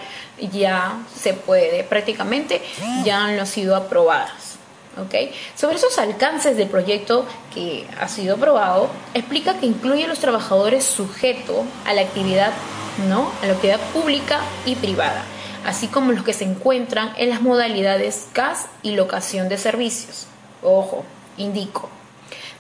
ya 0.53 1.01
se 1.13 1.35
puede 1.35 1.83
prácticamente 1.83 2.63
ya 3.05 3.25
han 3.25 3.45
sido 3.45 3.75
aprobadas 3.75 4.55
¿ok? 4.97 5.33
Sobre 5.57 5.75
esos 5.75 5.99
alcances 5.99 6.57
del 6.57 6.69
proyecto 6.69 7.27
que 7.53 7.87
ha 8.01 8.07
sido 8.07 8.37
aprobado, 8.37 8.89
explica 9.15 9.59
que 9.59 9.67
incluye 9.67 10.05
a 10.05 10.09
los 10.09 10.21
trabajadores 10.21 10.85
sujetos 10.85 11.65
a 11.85 11.93
la 11.95 12.03
actividad, 12.03 12.53
¿no? 13.09 13.33
A 13.43 13.47
la 13.47 13.55
actividad 13.55 13.81
pública 13.93 14.41
y 14.65 14.77
privada, 14.77 15.25
así 15.67 15.89
como 15.89 16.13
los 16.13 16.23
que 16.23 16.33
se 16.33 16.45
encuentran 16.45 17.13
en 17.17 17.31
las 17.31 17.43
modalidades 17.43 18.29
CAS 18.33 18.67
y 18.85 18.93
locación 18.93 19.49
de 19.49 19.59
servicios. 19.59 20.29
Ojo, 20.63 21.05
indico, 21.37 21.89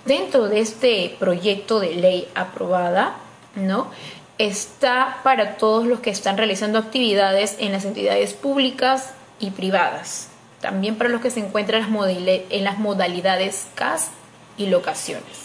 dentro 0.04 0.48
de 0.48 0.58
este 0.58 1.16
proyecto 1.20 1.78
de 1.78 1.94
ley 1.94 2.28
aprobada, 2.34 3.14
¿no? 3.54 3.90
Está 4.38 5.20
para 5.22 5.56
todos 5.56 5.86
los 5.86 6.00
que 6.00 6.10
están 6.10 6.36
realizando 6.36 6.78
actividades 6.78 7.56
en 7.60 7.72
las 7.72 7.84
entidades 7.84 8.34
públicas 8.34 9.14
y 9.38 9.50
privadas. 9.50 10.28
También 10.60 10.96
para 10.96 11.10
los 11.10 11.20
que 11.20 11.30
se 11.30 11.40
encuentran 11.40 11.86
en 12.04 12.64
las 12.64 12.78
modalidades 12.78 13.66
CAS 13.74 14.10
y 14.56 14.66
locaciones. 14.66 15.44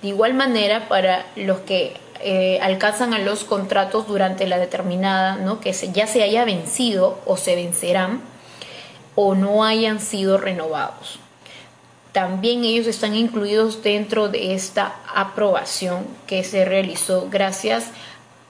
De 0.00 0.08
igual 0.08 0.32
manera, 0.32 0.88
para 0.88 1.26
los 1.36 1.60
que 1.60 1.96
eh, 2.20 2.58
alcanzan 2.62 3.12
a 3.12 3.18
los 3.18 3.44
contratos 3.44 4.06
durante 4.06 4.46
la 4.46 4.58
determinada, 4.58 5.38
que 5.60 5.72
ya 5.72 6.06
se 6.06 6.22
haya 6.22 6.44
vencido 6.44 7.20
o 7.26 7.36
se 7.36 7.56
vencerán 7.56 8.22
o 9.16 9.34
no 9.34 9.64
hayan 9.64 10.00
sido 10.00 10.38
renovados 10.38 11.18
también 12.14 12.62
ellos 12.62 12.86
están 12.86 13.16
incluidos 13.16 13.82
dentro 13.82 14.28
de 14.28 14.54
esta 14.54 14.94
aprobación 15.12 16.06
que 16.28 16.44
se 16.44 16.64
realizó 16.64 17.28
gracias 17.28 17.86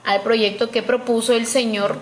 al 0.04 0.22
proyecto 0.22 0.70
que 0.70 0.82
propuso 0.82 1.34
el 1.34 1.46
señor 1.46 1.98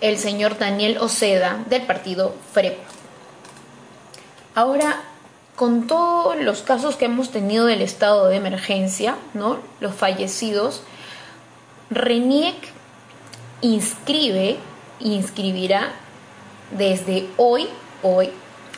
el 0.00 0.18
señor 0.18 0.58
Daniel 0.58 0.98
Oceda 0.98 1.62
del 1.68 1.82
partido 1.82 2.34
FREP. 2.52 2.78
Ahora, 4.54 5.02
con 5.56 5.86
todos 5.86 6.36
los 6.36 6.62
casos 6.62 6.96
que 6.96 7.04
hemos 7.04 7.30
tenido 7.30 7.66
del 7.66 7.82
estado 7.82 8.28
de 8.28 8.36
emergencia, 8.36 9.16
¿no? 9.34 9.58
Los 9.80 9.94
fallecidos, 9.94 10.82
RENIEC 11.90 12.56
inscribe, 13.60 14.56
inscribirá 15.00 15.92
desde 16.70 17.28
hoy, 17.36 17.68
hoy, 18.02 18.30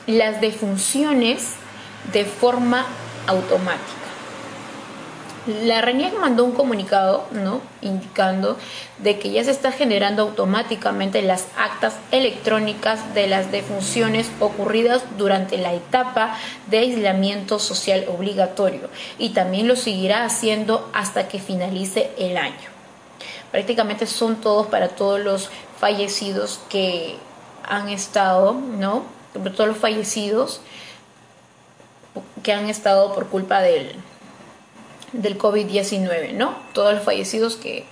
las 0.06 0.40
defunciones 0.40 1.52
de 2.12 2.24
forma 2.24 2.84
automática. 3.28 4.01
La 5.46 5.80
RENIEC 5.80 6.20
mandó 6.20 6.44
un 6.44 6.52
comunicado, 6.52 7.24
¿no? 7.32 7.60
Indicando 7.80 8.56
de 8.98 9.18
que 9.18 9.32
ya 9.32 9.42
se 9.42 9.50
está 9.50 9.72
generando 9.72 10.22
automáticamente 10.22 11.20
las 11.20 11.46
actas 11.56 11.96
electrónicas 12.12 13.12
de 13.12 13.26
las 13.26 13.50
defunciones 13.50 14.30
ocurridas 14.38 15.02
durante 15.18 15.58
la 15.58 15.74
etapa 15.74 16.38
de 16.68 16.78
aislamiento 16.78 17.58
social 17.58 18.04
obligatorio 18.08 18.88
y 19.18 19.30
también 19.30 19.66
lo 19.66 19.74
seguirá 19.74 20.24
haciendo 20.24 20.88
hasta 20.92 21.26
que 21.26 21.40
finalice 21.40 22.12
el 22.18 22.36
año. 22.36 22.70
Prácticamente 23.50 24.06
son 24.06 24.36
todos 24.36 24.68
para 24.68 24.90
todos 24.90 25.18
los 25.18 25.50
fallecidos 25.80 26.60
que 26.68 27.16
han 27.68 27.88
estado, 27.88 28.52
¿no? 28.52 29.02
Todos 29.56 29.66
los 29.66 29.76
fallecidos 29.76 30.60
que 32.44 32.52
han 32.52 32.68
estado 32.68 33.12
por 33.12 33.26
culpa 33.26 33.60
del, 33.60 33.96
del 35.12 35.38
COVID-19, 35.38 36.32
¿no? 36.32 36.56
Todos 36.72 36.94
los 36.94 37.02
fallecidos 37.02 37.56
que, 37.56 37.84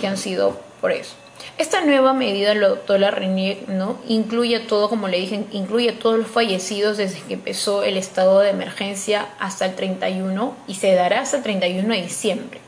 que, 0.00 0.06
han 0.06 0.16
sido 0.16 0.60
por 0.80 0.92
eso. 0.92 1.14
Esta 1.58 1.80
nueva 1.80 2.12
medida, 2.12 2.54
lo 2.54 2.66
adoptó 2.66 2.96
la 2.98 3.10
RENIEC, 3.10 3.68
¿no? 3.68 3.98
Incluye 4.08 4.60
todo, 4.60 4.88
como 4.88 5.08
le 5.08 5.18
dije, 5.18 5.44
incluye 5.52 5.92
todos 5.92 6.18
los 6.18 6.28
fallecidos 6.28 6.96
desde 6.96 7.20
que 7.22 7.34
empezó 7.34 7.82
el 7.82 7.96
estado 7.96 8.40
de 8.40 8.50
emergencia 8.50 9.28
hasta 9.38 9.66
el 9.66 9.74
31 9.74 10.56
y 10.66 10.74
se 10.74 10.94
dará 10.94 11.20
hasta 11.20 11.38
el 11.38 11.42
31 11.42 11.94
de 11.94 12.02
diciembre. 12.02 12.60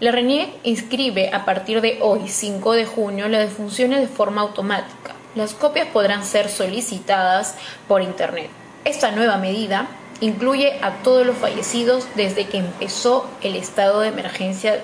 La 0.00 0.10
RENIEC 0.10 0.50
inscribe 0.64 1.30
a 1.32 1.44
partir 1.44 1.80
de 1.80 1.98
hoy, 2.02 2.28
5 2.28 2.72
de 2.72 2.84
junio, 2.84 3.28
las 3.28 3.48
defunciones 3.48 4.00
de 4.00 4.08
forma 4.08 4.42
automática. 4.42 5.14
Las 5.34 5.54
copias 5.54 5.88
podrán 5.88 6.24
ser 6.24 6.48
solicitadas 6.48 7.56
por 7.88 8.02
Internet. 8.02 8.50
Esta 8.84 9.10
nueva 9.12 9.38
medida 9.38 9.88
incluye 10.24 10.78
a 10.82 11.02
todos 11.02 11.26
los 11.26 11.36
fallecidos 11.36 12.06
desde 12.14 12.46
que 12.46 12.58
empezó 12.58 13.28
el 13.42 13.56
estado 13.56 14.00
de 14.00 14.08
emergencia 14.08 14.82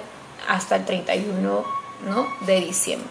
hasta 0.49 0.77
el 0.77 0.85
31 0.85 1.65
de 2.47 2.61
diciembre. 2.61 3.09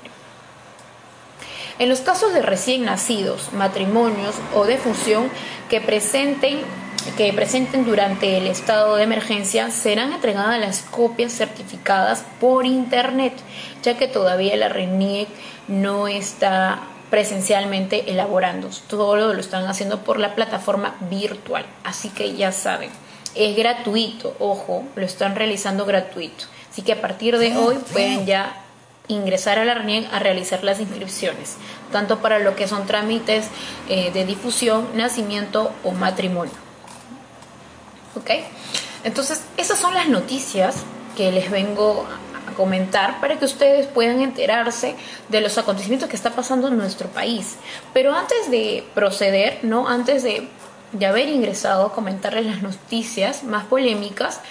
En 1.79 1.89
los 1.89 2.01
casos 2.01 2.33
de 2.33 2.41
recién 2.41 2.85
nacidos, 2.85 3.53
matrimonios 3.53 4.35
o 4.53 4.65
de 4.65 4.77
fusión 4.77 5.29
que 5.69 5.81
presenten 5.81 6.59
que 7.15 7.31
presenten 7.31 7.85
durante 7.85 8.37
el 8.37 8.47
estado 8.47 8.97
de 8.97 9.03
emergencia 9.03 9.71
serán 9.71 10.11
entregadas 10.11 10.59
las 10.59 10.81
copias 10.81 11.31
certificadas 11.31 12.25
por 12.41 12.65
internet, 12.65 13.33
ya 13.81 13.97
que 13.97 14.09
todavía 14.09 14.57
la 14.57 14.67
RENIEC 14.67 15.29
no 15.69 16.09
está 16.09 16.81
presencialmente 17.09 18.11
elaborando, 18.11 18.69
todo 18.87 19.15
lo 19.15 19.39
están 19.39 19.67
haciendo 19.67 20.03
por 20.03 20.19
la 20.19 20.35
plataforma 20.35 20.95
virtual, 21.09 21.65
así 21.83 22.09
que 22.09 22.35
ya 22.35 22.51
saben, 22.51 22.89
es 23.35 23.55
gratuito, 23.55 24.35
ojo, 24.39 24.83
lo 24.95 25.05
están 25.05 25.35
realizando 25.35 25.85
gratuito, 25.85 26.45
así 26.69 26.81
que 26.81 26.93
a 26.93 27.01
partir 27.01 27.37
de 27.37 27.55
hoy 27.57 27.77
pueden 27.91 28.25
ya 28.25 28.63
ingresar 29.07 29.57
a 29.57 29.65
la 29.65 29.73
RENIEC 29.73 30.13
a 30.13 30.19
realizar 30.19 30.63
las 30.63 30.79
inscripciones, 30.79 31.57
tanto 31.91 32.19
para 32.19 32.39
lo 32.39 32.55
que 32.55 32.67
son 32.67 32.85
trámites 32.85 33.47
eh, 33.89 34.11
de 34.11 34.23
difusión, 34.23 34.87
nacimiento 34.93 35.71
o 35.83 35.91
matrimonio. 35.91 36.53
¿Ok? 38.15 38.29
Entonces, 39.03 39.41
esas 39.57 39.79
son 39.79 39.93
las 39.95 40.07
noticias 40.07 40.83
que 41.17 41.31
les 41.31 41.49
vengo 41.49 42.05
comentar 42.59 43.21
para 43.21 43.39
que 43.39 43.45
ustedes 43.45 43.87
puedan 43.87 44.19
enterarse 44.19 44.93
de 45.29 45.39
los 45.39 45.57
acontecimientos 45.57 46.09
que 46.09 46.17
está 46.17 46.31
pasando 46.31 46.67
en 46.67 46.77
nuestro 46.77 47.07
país. 47.07 47.55
Pero 47.93 48.13
antes 48.13 48.51
de 48.51 48.83
proceder, 48.93 49.59
¿no? 49.63 49.87
Antes 49.87 50.23
de, 50.23 50.49
de 50.91 51.05
haber 51.05 51.29
ingresado 51.29 51.85
a 51.85 51.93
comentarles 51.93 52.45
las 52.45 52.61
noticias 52.61 53.45
más 53.45 53.63
polémicas, 53.63 54.41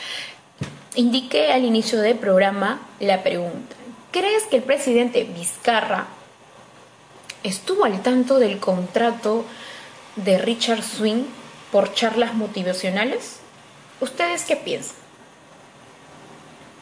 indiqué 0.95 1.53
al 1.53 1.67
inicio 1.67 2.01
del 2.01 2.17
programa 2.17 2.81
la 2.99 3.23
pregunta. 3.23 3.77
¿Crees 4.11 4.45
que 4.45 4.57
el 4.57 4.63
presidente 4.63 5.25
Vizcarra 5.25 6.07
estuvo 7.43 7.85
al 7.85 8.01
tanto 8.01 8.39
del 8.39 8.59
contrato 8.59 9.45
de 10.17 10.39
Richard 10.39 10.83
Swing 10.83 11.25
por 11.71 11.93
charlas 11.93 12.33
motivacionales? 12.33 13.41
¿Ustedes 14.01 14.47
qué 14.47 14.57
piensan? 14.57 15.08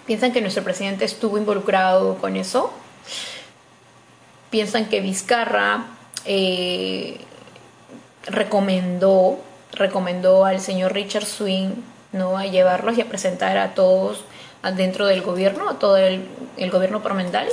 ¿Piensan 0.07 0.33
que 0.33 0.41
nuestro 0.41 0.63
presidente 0.63 1.05
estuvo 1.05 1.37
involucrado 1.37 2.17
con 2.19 2.37
eso? 2.37 2.73
¿Piensan 4.51 4.87
que 4.87 5.01
Vizcarra 5.01 5.87
eh, 6.25 7.19
recomendó, 8.27 9.41
recomendó 9.73 10.45
al 10.45 10.61
señor 10.61 10.93
Richard 10.93 11.27
Swing 11.27 11.71
¿no? 12.13 12.39
a 12.39 12.47
llevarlos 12.47 12.97
y 12.97 13.01
a 13.01 13.09
presentar 13.09 13.59
a 13.59 13.75
todos 13.75 14.25
dentro 14.77 15.07
del 15.07 15.23
gobierno, 15.23 15.69
a 15.69 15.79
todo 15.81 15.97
el, 15.97 16.29
gobierno 16.71 17.03
promendal? 17.03 17.49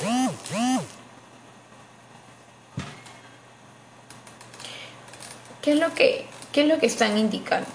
¿Qué 5.64 5.72
es 5.72 5.80
lo 5.80 5.92
que, 5.96 6.28
qué 6.52 6.62
es 6.62 6.68
lo 6.68 6.78
que 6.78 6.86
están 6.86 7.18
indicando? 7.18 7.68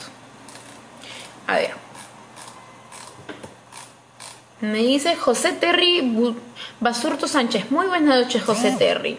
A 1.49 1.57
ver. 1.57 1.88
Me 4.61 4.79
dice 4.79 5.15
José 5.15 5.53
Terry 5.53 6.35
Basurto 6.81 7.29
Sánchez. 7.29 7.71
Muy 7.71 7.87
buenas 7.87 8.23
noches, 8.23 8.43
José 8.43 8.75
Terry. 8.77 9.17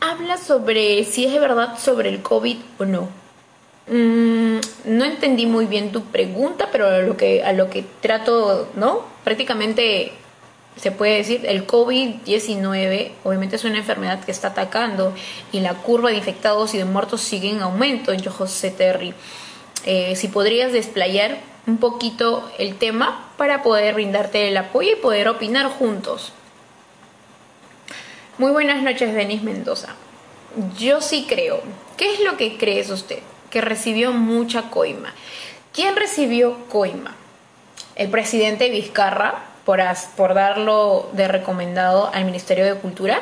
Habla 0.00 0.36
sobre 0.36 1.04
si 1.04 1.26
es 1.26 1.40
verdad 1.40 1.78
sobre 1.78 2.08
el 2.08 2.22
COVID 2.22 2.56
o 2.80 2.84
no. 2.84 3.08
Mm, 3.86 4.58
no 4.84 5.04
entendí 5.04 5.46
muy 5.46 5.66
bien 5.66 5.92
tu 5.92 6.02
pregunta, 6.02 6.68
pero 6.72 6.88
a 6.88 6.98
lo 6.98 7.16
que, 7.16 7.44
a 7.44 7.52
lo 7.52 7.70
que 7.70 7.84
trato, 8.00 8.68
¿no? 8.74 9.04
Prácticamente 9.22 10.12
se 10.74 10.90
puede 10.90 11.16
decir, 11.18 11.46
el 11.46 11.66
COVID-19 11.66 13.12
obviamente 13.24 13.56
es 13.56 13.64
una 13.64 13.78
enfermedad 13.78 14.24
que 14.24 14.32
está 14.32 14.48
atacando 14.48 15.14
y 15.52 15.60
la 15.60 15.74
curva 15.74 16.10
de 16.10 16.16
infectados 16.16 16.74
y 16.74 16.78
de 16.78 16.84
muertos 16.84 17.20
sigue 17.20 17.50
en 17.50 17.62
aumento 17.62 18.12
en 18.12 18.24
José 18.24 18.70
Terry. 18.72 19.14
Eh, 19.86 20.16
si 20.16 20.28
podrías 20.28 20.72
desplayar 20.72 21.38
un 21.68 21.76
poquito 21.76 22.50
el 22.58 22.76
tema 22.76 23.28
para 23.36 23.62
poder 23.62 23.94
brindarte 23.94 24.48
el 24.48 24.56
apoyo 24.56 24.92
y 24.92 24.96
poder 24.96 25.28
opinar 25.28 25.66
juntos. 25.68 26.32
Muy 28.38 28.52
buenas 28.52 28.82
noches, 28.82 29.14
Denis 29.14 29.42
Mendoza. 29.42 29.88
Yo 30.78 31.02
sí 31.02 31.26
creo. 31.28 31.60
¿Qué 31.98 32.14
es 32.14 32.20
lo 32.20 32.38
que 32.38 32.56
crees 32.56 32.88
usted? 32.88 33.18
Que 33.50 33.60
recibió 33.60 34.12
mucha 34.12 34.70
coima. 34.70 35.12
¿Quién 35.74 35.94
recibió 35.94 36.56
coima? 36.70 37.14
El 37.96 38.08
presidente 38.08 38.70
Vizcarra 38.70 39.42
por, 39.66 39.80
por 40.16 40.32
darlo 40.32 41.10
de 41.12 41.28
recomendado 41.28 42.10
al 42.14 42.24
Ministerio 42.24 42.64
de 42.64 42.80
Cultura. 42.80 43.20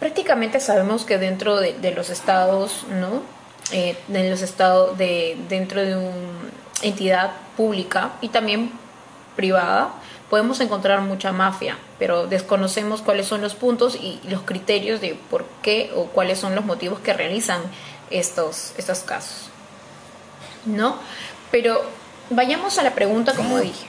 Prácticamente 0.00 0.58
sabemos 0.58 1.04
que 1.04 1.16
dentro 1.16 1.60
de, 1.60 1.74
de 1.74 1.92
los 1.92 2.10
estados, 2.10 2.84
¿no? 2.88 3.37
Eh, 3.72 3.96
en 4.12 4.30
los 4.30 4.42
estados 4.42 4.96
de 4.98 5.36
dentro 5.48 5.82
de 5.82 5.96
una 5.96 6.50
entidad 6.82 7.32
pública 7.56 8.12
y 8.20 8.28
también 8.28 8.72
privada 9.36 9.92
podemos 10.30 10.60
encontrar 10.60 11.00
mucha 11.00 11.32
mafia, 11.32 11.78
pero 11.98 12.26
desconocemos 12.26 13.02
cuáles 13.02 13.26
son 13.26 13.40
los 13.40 13.54
puntos 13.54 13.96
y 13.96 14.20
los 14.28 14.42
criterios 14.42 15.00
de 15.00 15.18
por 15.30 15.46
qué 15.62 15.90
o 15.94 16.04
cuáles 16.04 16.38
son 16.38 16.54
los 16.54 16.64
motivos 16.64 17.00
que 17.00 17.12
realizan 17.12 17.62
estos, 18.10 18.72
estos 18.76 19.00
casos. 19.00 19.48
¿No? 20.66 20.96
Pero 21.50 21.82
vayamos 22.30 22.78
a 22.78 22.82
la 22.82 22.94
pregunta 22.94 23.34
como 23.34 23.58
dije. 23.58 23.86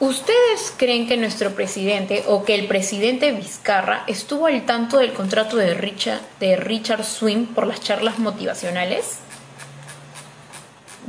¿Ustedes 0.00 0.74
creen 0.76 1.06
que 1.06 1.16
nuestro 1.16 1.54
presidente 1.54 2.24
o 2.26 2.44
que 2.44 2.56
el 2.56 2.66
presidente 2.66 3.30
Vizcarra 3.30 4.02
estuvo 4.08 4.46
al 4.46 4.66
tanto 4.66 4.98
del 4.98 5.12
contrato 5.12 5.56
de 5.56 5.72
Richard, 5.72 6.20
de 6.40 6.56
Richard 6.56 7.04
Swing 7.04 7.46
por 7.46 7.66
las 7.66 7.80
charlas 7.80 8.18
motivacionales? 8.18 9.18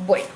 Bueno, 0.05 0.27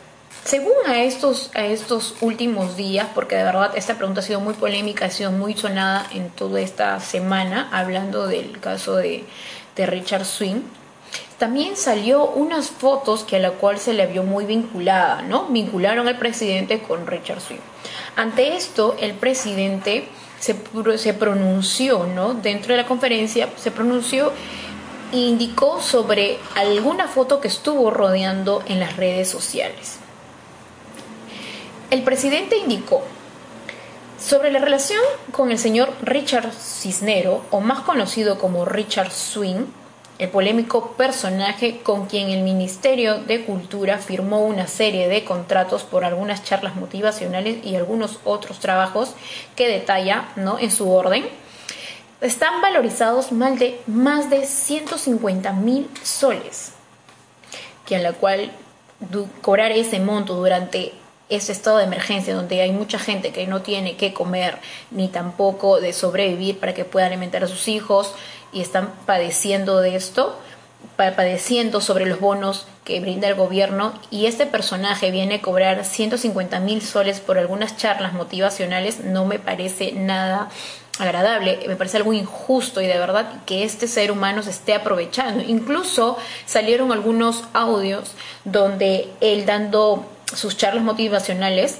según 0.43 0.73
a 0.87 1.03
estos, 1.03 1.51
a 1.53 1.65
estos 1.67 2.15
últimos 2.21 2.75
días, 2.75 3.07
porque 3.13 3.35
de 3.35 3.43
verdad 3.43 3.71
esta 3.75 3.95
pregunta 3.95 4.21
ha 4.21 4.23
sido 4.23 4.39
muy 4.39 4.55
polémica, 4.55 5.05
ha 5.05 5.11
sido 5.11 5.31
muy 5.31 5.55
sonada 5.55 6.07
en 6.11 6.31
toda 6.31 6.59
esta 6.59 6.99
semana, 7.01 7.69
hablando 7.71 8.25
del 8.25 8.59
caso 8.59 8.95
de, 8.95 9.25
de 9.75 9.85
Richard 9.85 10.25
Swing, 10.25 10.61
también 11.39 11.77
salió 11.77 12.25
unas 12.25 12.69
fotos 12.69 13.23
que 13.23 13.37
a 13.37 13.39
la 13.39 13.51
cual 13.51 13.79
se 13.79 13.93
le 13.93 14.05
vio 14.07 14.23
muy 14.23 14.45
vinculada, 14.45 15.21
¿no? 15.21 15.45
Vincularon 15.45 16.07
al 16.09 16.19
presidente 16.19 16.81
con 16.81 17.07
Richard 17.07 17.39
Swing. 17.39 17.61
Ante 18.17 18.57
esto, 18.57 18.97
el 18.99 19.13
presidente 19.13 20.09
se, 20.39 21.13
pronunció, 21.13 22.05
¿no? 22.05 22.33
Dentro 22.33 22.73
de 22.73 22.81
la 22.81 22.87
conferencia 22.87 23.47
se 23.55 23.71
pronunció 23.71 24.33
e 25.13 25.17
indicó 25.17 25.81
sobre 25.81 26.37
alguna 26.55 27.07
foto 27.07 27.39
que 27.39 27.47
estuvo 27.47 27.89
rodeando 27.89 28.61
en 28.67 28.81
las 28.81 28.97
redes 28.97 29.29
sociales. 29.29 29.97
El 31.89 32.03
presidente 32.03 32.57
indicó 32.57 33.01
sobre 34.19 34.51
la 34.51 34.59
relación 34.59 34.99
con 35.31 35.51
el 35.51 35.57
señor 35.57 35.93
Richard 36.01 36.51
Cisnero, 36.51 37.43
o 37.49 37.61
más 37.61 37.79
conocido 37.79 38.37
como 38.37 38.65
Richard 38.65 39.11
Swing, 39.11 39.65
el 40.19 40.29
polémico 40.29 40.91
personaje 40.91 41.79
con 41.81 42.05
quien 42.05 42.29
el 42.29 42.43
Ministerio 42.43 43.19
de 43.19 43.45
Cultura 43.45 43.97
firmó 43.97 44.45
una 44.45 44.67
serie 44.67 45.07
de 45.07 45.23
contratos 45.23 45.83
por 45.83 46.03
algunas 46.03 46.43
charlas 46.43 46.75
motivacionales 46.75 47.65
y 47.65 47.77
algunos 47.77 48.19
otros 48.25 48.59
trabajos 48.59 49.13
que 49.55 49.69
detalla 49.69 50.27
¿no? 50.35 50.59
en 50.59 50.71
su 50.71 50.91
orden, 50.91 51.25
están 52.19 52.61
valorizados 52.61 53.31
más 53.31 53.57
de, 53.59 53.79
más 53.87 54.29
de 54.29 54.45
150 54.45 55.53
mil 55.53 55.89
soles, 56.03 56.73
que 57.85 57.95
en 57.95 58.03
la 58.03 58.11
cual 58.11 58.51
cobrar 59.41 59.71
ese 59.71 60.01
monto 60.01 60.35
durante 60.35 60.93
ese 61.29 61.51
estado 61.51 61.77
de 61.77 61.85
emergencia 61.85 62.35
donde 62.35 62.61
hay 62.61 62.71
mucha 62.71 62.99
gente 62.99 63.31
que 63.31 63.47
no 63.47 63.61
tiene 63.61 63.95
que 63.95 64.13
comer 64.13 64.57
ni 64.91 65.07
tampoco 65.07 65.79
de 65.79 65.93
sobrevivir 65.93 66.59
para 66.59 66.73
que 66.73 66.85
pueda 66.85 67.05
alimentar 67.05 67.43
a 67.43 67.47
sus 67.47 67.67
hijos, 67.67 68.15
y 68.51 68.61
están 68.61 68.91
padeciendo 69.05 69.79
de 69.79 69.95
esto, 69.95 70.37
padeciendo 70.95 71.81
sobre 71.81 72.05
los 72.05 72.19
bonos 72.19 72.65
que 72.83 72.99
brinda 72.99 73.27
el 73.27 73.35
gobierno 73.35 73.93
y 74.11 74.25
este 74.25 74.45
personaje 74.45 75.11
viene 75.11 75.35
a 75.35 75.41
cobrar 75.41 75.85
150 75.85 76.59
mil 76.59 76.81
soles 76.81 77.19
por 77.19 77.37
algunas 77.37 77.77
charlas 77.77 78.13
motivacionales, 78.13 79.03
no 79.03 79.25
me 79.25 79.39
parece 79.39 79.93
nada 79.93 80.49
agradable, 80.99 81.59
me 81.67 81.75
parece 81.75 81.97
algo 81.97 82.11
injusto 82.13 82.81
y 82.81 82.87
de 82.87 82.97
verdad 82.97 83.43
que 83.45 83.63
este 83.63 83.87
ser 83.87 84.11
humano 84.11 84.43
se 84.43 84.49
esté 84.49 84.73
aprovechando. 84.73 85.43
Incluso 85.47 86.17
salieron 86.45 86.91
algunos 86.91 87.45
audios 87.53 88.11
donde 88.43 89.09
él 89.21 89.45
dando 89.45 90.05
sus 90.35 90.57
charlas 90.57 90.83
motivacionales 90.83 91.79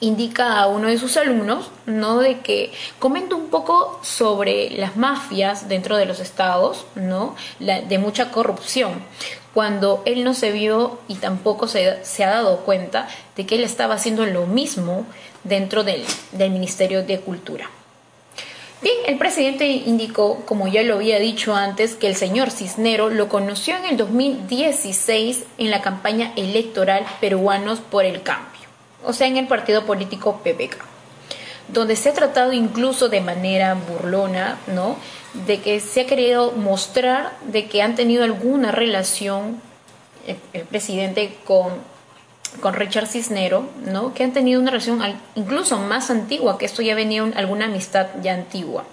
indica 0.00 0.58
a 0.58 0.66
uno 0.68 0.88
de 0.88 0.98
sus 0.98 1.16
alumnos, 1.16 1.70
¿no? 1.86 2.18
De 2.18 2.40
que 2.40 2.72
comenta 2.98 3.34
un 3.34 3.48
poco 3.48 4.00
sobre 4.02 4.70
las 4.70 4.96
mafias 4.96 5.68
dentro 5.68 5.96
de 5.96 6.06
los 6.06 6.20
estados, 6.20 6.86
¿no? 6.94 7.34
de 7.58 7.98
mucha 7.98 8.30
corrupción, 8.30 9.02
cuando 9.54 10.02
él 10.04 10.24
no 10.24 10.34
se 10.34 10.52
vio 10.52 10.98
y 11.08 11.16
tampoco 11.16 11.66
se, 11.68 12.04
se, 12.04 12.24
ha 12.24 12.30
dado 12.30 12.58
cuenta 12.58 13.08
de 13.36 13.46
que 13.46 13.56
él 13.56 13.64
estaba 13.64 13.94
haciendo 13.94 14.24
lo 14.26 14.46
mismo 14.46 15.06
dentro 15.44 15.84
del, 15.84 16.04
del 16.32 16.50
Ministerio 16.50 17.02
de 17.02 17.20
Cultura. 17.20 17.70
Bien, 18.80 18.94
el 19.08 19.18
presidente 19.18 19.66
indicó, 19.66 20.44
como 20.46 20.68
ya 20.68 20.82
lo 20.82 20.94
había 20.94 21.18
dicho 21.18 21.56
antes, 21.56 21.96
que 21.96 22.06
el 22.06 22.14
señor 22.14 22.52
Cisnero 22.52 23.10
lo 23.10 23.28
conoció 23.28 23.76
en 23.76 23.86
el 23.86 23.96
2016 23.96 25.44
en 25.58 25.70
la 25.72 25.82
campaña 25.82 26.32
electoral 26.36 27.04
Peruanos 27.20 27.80
por 27.80 28.04
el 28.04 28.22
Cambio, 28.22 28.57
o 29.08 29.12
sea, 29.12 29.26
en 29.26 29.38
el 29.38 29.46
partido 29.46 29.86
político 29.86 30.40
PPK, 30.44 30.76
donde 31.68 31.96
se 31.96 32.10
ha 32.10 32.12
tratado 32.12 32.52
incluso 32.52 33.08
de 33.08 33.20
manera 33.20 33.74
burlona, 33.74 34.58
¿no? 34.66 34.96
De 35.46 35.60
que 35.60 35.80
se 35.80 36.02
ha 36.02 36.06
querido 36.06 36.52
mostrar 36.52 37.32
de 37.46 37.66
que 37.66 37.82
han 37.82 37.94
tenido 37.94 38.22
alguna 38.22 38.70
relación 38.70 39.60
el, 40.26 40.36
el 40.52 40.66
presidente 40.66 41.36
con 41.44 41.72
con 42.60 42.74
Richard 42.74 43.06
Cisnero, 43.06 43.68
¿no? 43.84 44.14
que 44.14 44.24
han 44.24 44.32
tenido 44.32 44.60
una 44.60 44.70
relación 44.70 45.00
incluso 45.34 45.78
más 45.78 46.10
antigua, 46.10 46.58
que 46.58 46.64
esto 46.64 46.82
ya 46.82 46.94
venía 46.94 47.22
alguna 47.36 47.66
amistad 47.66 48.06
ya 48.22 48.34
antigua, 48.34 48.84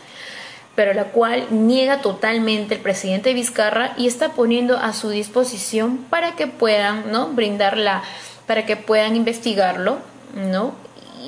pero 0.75 0.93
la 0.93 1.05
cual 1.05 1.47
niega 1.49 2.01
totalmente 2.01 2.75
el 2.75 2.81
presidente 2.81 3.33
Vizcarra 3.33 3.93
y 3.97 4.07
está 4.07 4.33
poniendo 4.33 4.77
a 4.77 4.93
su 4.93 5.09
disposición 5.09 5.97
para 6.09 6.35
que 6.35 6.47
puedan 6.47 7.11
¿no? 7.11 7.29
brindarla, 7.29 8.03
para 8.47 8.65
que 8.65 8.77
puedan 8.77 9.15
investigarlo 9.15 9.97
¿no? 10.35 10.73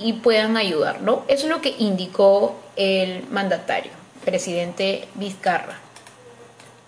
y 0.03 0.13
puedan 0.13 0.57
ayudarlo. 0.57 1.23
Eso 1.27 1.45
es 1.45 1.49
lo 1.49 1.61
que 1.61 1.75
indicó 1.79 2.55
el 2.75 3.23
mandatario, 3.29 3.91
presidente 4.23 5.07
Vizcarra. 5.15 5.87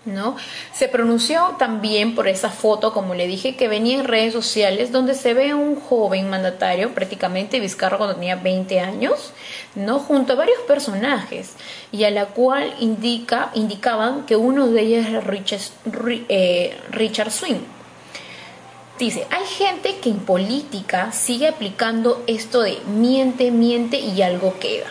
¿no? 0.04 0.36
Se 0.72 0.88
pronunció 0.88 1.56
también 1.58 2.14
por 2.14 2.26
esa 2.26 2.50
foto, 2.50 2.92
como 2.92 3.14
le 3.14 3.26
dije, 3.26 3.56
que 3.56 3.68
venía 3.68 3.98
en 3.98 4.06
redes 4.06 4.32
sociales, 4.32 4.92
donde 4.92 5.14
se 5.14 5.34
ve 5.34 5.50
a 5.50 5.56
un 5.56 5.78
joven 5.78 6.30
mandatario, 6.30 6.94
prácticamente 6.94 7.60
Vizcarra 7.60 7.98
cuando 7.98 8.14
tenía 8.14 8.36
20 8.36 8.80
años, 8.80 9.32
¿no? 9.74 9.98
Junto 9.98 10.32
a 10.32 10.36
varios 10.36 10.60
personajes, 10.60 11.54
y 11.92 12.04
a 12.04 12.10
la 12.10 12.26
cual 12.26 12.74
indica, 12.80 13.50
indicaban 13.54 14.24
que 14.24 14.36
uno 14.36 14.68
de 14.68 14.80
ellos 14.80 15.06
era 15.06 15.20
Richard, 15.20 15.60
eh, 16.28 16.78
Richard 16.90 17.30
Swing. 17.30 17.60
Dice, 19.00 19.26
hay 19.30 19.46
gente 19.46 19.96
que 19.96 20.10
en 20.10 20.18
política 20.18 21.10
sigue 21.10 21.48
aplicando 21.48 22.22
esto 22.26 22.60
de 22.60 22.80
miente, 22.86 23.50
miente 23.50 23.98
y 23.98 24.20
algo 24.20 24.58
queda. 24.58 24.88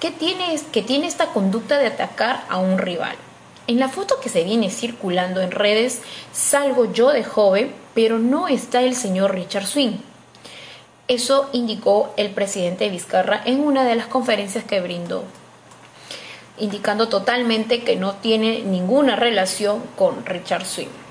¿Qué 0.00 0.10
tiene, 0.10 0.58
que 0.72 0.80
tiene 0.80 1.06
esta 1.06 1.26
conducta 1.26 1.76
de 1.76 1.88
atacar 1.88 2.42
a 2.48 2.56
un 2.56 2.78
rival? 2.78 3.16
En 3.66 3.78
la 3.78 3.90
foto 3.90 4.18
que 4.18 4.30
se 4.30 4.44
viene 4.44 4.70
circulando 4.70 5.42
en 5.42 5.50
redes 5.50 6.00
salgo 6.32 6.90
yo 6.90 7.10
de 7.10 7.22
joven, 7.22 7.74
pero 7.94 8.18
no 8.18 8.48
está 8.48 8.80
el 8.80 8.96
señor 8.96 9.34
Richard 9.34 9.66
Swing. 9.66 9.98
Eso 11.06 11.50
indicó 11.52 12.14
el 12.16 12.30
presidente 12.30 12.88
Vizcarra 12.88 13.42
en 13.44 13.60
una 13.60 13.84
de 13.84 13.94
las 13.94 14.06
conferencias 14.06 14.64
que 14.64 14.80
brindó, 14.80 15.22
indicando 16.56 17.10
totalmente 17.10 17.84
que 17.84 17.96
no 17.96 18.14
tiene 18.14 18.62
ninguna 18.62 19.16
relación 19.16 19.82
con 19.98 20.24
Richard 20.24 20.64
Swing. 20.64 21.09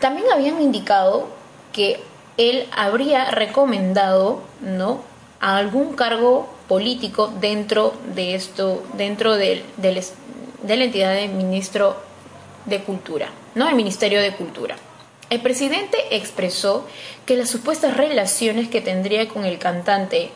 También 0.00 0.26
habían 0.32 0.60
indicado 0.62 1.28
que 1.72 2.00
él 2.36 2.68
habría 2.72 3.30
recomendado 3.30 4.42
¿no? 4.60 5.02
a 5.40 5.56
algún 5.56 5.94
cargo 5.94 6.48
político 6.68 7.32
dentro 7.40 7.94
de 8.14 8.34
esto, 8.34 8.82
dentro 8.94 9.36
del, 9.36 9.64
del, 9.76 10.02
de 10.62 10.76
la 10.76 10.84
entidad 10.84 11.14
de 11.14 11.28
ministro 11.28 11.96
de 12.66 12.82
Cultura, 12.82 13.30
¿no? 13.54 13.68
El 13.68 13.74
Ministerio 13.74 14.20
de 14.20 14.34
Cultura. 14.34 14.76
El 15.30 15.40
presidente 15.40 15.96
expresó 16.10 16.86
que 17.26 17.36
las 17.36 17.50
supuestas 17.50 17.96
relaciones 17.96 18.68
que 18.68 18.80
tendría 18.80 19.28
con 19.28 19.44
el 19.44 19.58
cantante 19.58 20.30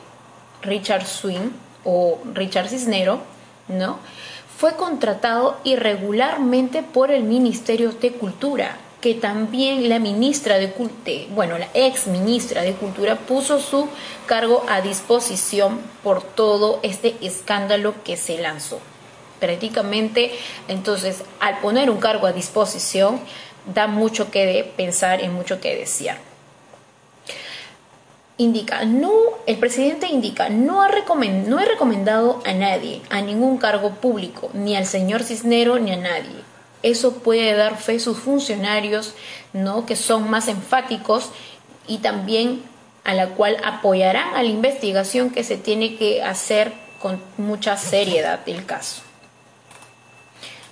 Richard 0.63 1.07
Swing 1.07 1.51
o 1.85 2.19
Richard 2.35 2.69
Cisnero, 2.69 3.21
¿no? 3.69 3.99
Fue 4.57 4.75
contratado 4.77 5.59
irregularmente 5.65 6.83
por 6.83 7.11
el 7.11 7.25
Ministerio 7.25 7.93
de 7.93 8.13
Cultura, 8.13 8.77
que 9.03 9.15
también 9.15 9.89
la 9.89 9.99
ministra 9.99 10.59
de 10.59 10.71
Cultura, 10.71 11.27
bueno, 11.35 11.59
la 11.59 11.69
ex 11.75 12.07
ministra 12.07 12.63
de 12.63 12.73
Cultura 12.73 13.17
puso 13.17 13.59
su 13.59 13.89
cargo 14.27 14.65
a 14.69 14.81
disposición 14.81 15.81
por 16.05 16.23
todo 16.23 16.79
este 16.85 17.17
escándalo 17.21 17.95
que 18.05 18.17
se 18.17 18.39
lanzó 18.39 18.81
prácticamente, 19.41 20.31
entonces 20.69 21.25
al 21.41 21.59
poner 21.59 21.91
un 21.91 21.99
cargo 21.99 22.29
a 22.29 22.33
disposición 22.33 23.21
da 23.75 23.89
mucho 23.89 24.31
que 24.31 24.73
pensar 24.77 25.21
y 25.21 25.29
mucho 25.29 25.61
que 25.61 25.75
desear. 25.75 26.19
Indica, 28.39 28.85
no, 28.85 29.13
el 29.47 29.59
presidente 29.59 30.07
indica, 30.07 30.49
no 30.49 30.81
ha, 30.81 30.89
no 30.89 31.61
he 31.61 31.65
recomendado 31.65 32.41
a 32.47 32.53
nadie, 32.53 33.03
a 33.11 33.21
ningún 33.21 33.59
cargo 33.59 33.91
público, 33.91 34.49
ni 34.55 34.77
al 34.77 34.87
señor 34.87 35.25
Cisnero 35.25 35.81
ni 35.81 35.93
a 35.93 35.97
nadie. 35.97 36.52
Eso 36.83 37.15
puede 37.15 37.55
dar 37.55 37.79
fe 37.79 38.01
sus 38.01 38.19
funcionarios, 38.19 39.15
¿no? 39.53 39.87
que 39.87 39.97
son 39.97 40.29
más 40.31 40.49
enfáticos 40.49 41.31
y 41.87 41.99
también 41.99 42.63
a 43.05 43.15
la 43.15 43.31
cual 43.31 43.57
apoyarán 43.65 44.35
a 44.35 44.43
la 44.43 44.49
investigación 44.49 45.31
que 45.31 45.45
se 45.45 45.57
tiene 45.57 45.97
que 45.97 46.23
hacer 46.23 46.73
con 47.01 47.21
mucha 47.37 47.77
seriedad 47.77 48.41
el 48.47 48.65
caso. 48.65 49.03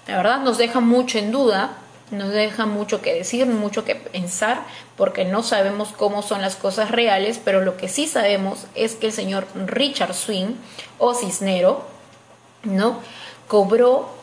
La 0.07 0.17
verdad 0.17 0.41
nos 0.41 0.59
deja 0.59 0.81
mucho 0.81 1.19
en 1.19 1.33
duda, 1.33 1.77
nos 2.11 2.31
deja 2.31 2.67
mucho 2.67 3.01
que 3.01 3.15
decir, 3.15 3.47
mucho 3.47 3.85
que 3.85 3.95
pensar, 3.95 4.63
porque 4.97 5.25
no 5.25 5.43
sabemos 5.43 5.91
cómo 5.97 6.23
son 6.23 6.41
las 6.41 6.57
cosas 6.57 6.91
reales, 6.91 7.41
pero 7.45 7.61
lo 7.61 7.77
que 7.77 7.89
sí 7.89 8.07
sabemos 8.07 8.67
es 8.75 8.95
que 8.95 9.07
el 9.07 9.13
señor 9.13 9.47
Richard 9.55 10.15
Swing 10.15 10.55
o 10.99 11.15
Cisnero, 11.15 11.85
¿no? 12.63 13.01
Cobró 13.47 14.20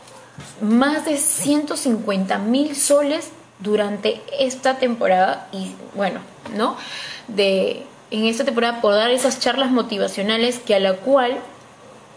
más 0.62 1.06
de 1.06 1.18
150 1.18 2.38
mil 2.40 2.76
soles 2.76 3.30
durante 3.60 4.22
esta 4.40 4.78
temporada 4.78 5.48
y 5.52 5.74
bueno, 5.96 6.20
¿no? 6.56 6.78
De 7.28 7.84
en 8.10 8.26
esta 8.26 8.46
temporada 8.46 8.82
por 8.82 8.94
dar 8.94 9.12
esas 9.12 9.40
charlas 9.40 9.72
motivacionales 9.72 10.60
que 10.60 10.76
a 10.76 10.80
la 10.80 10.94
cual 10.94 11.38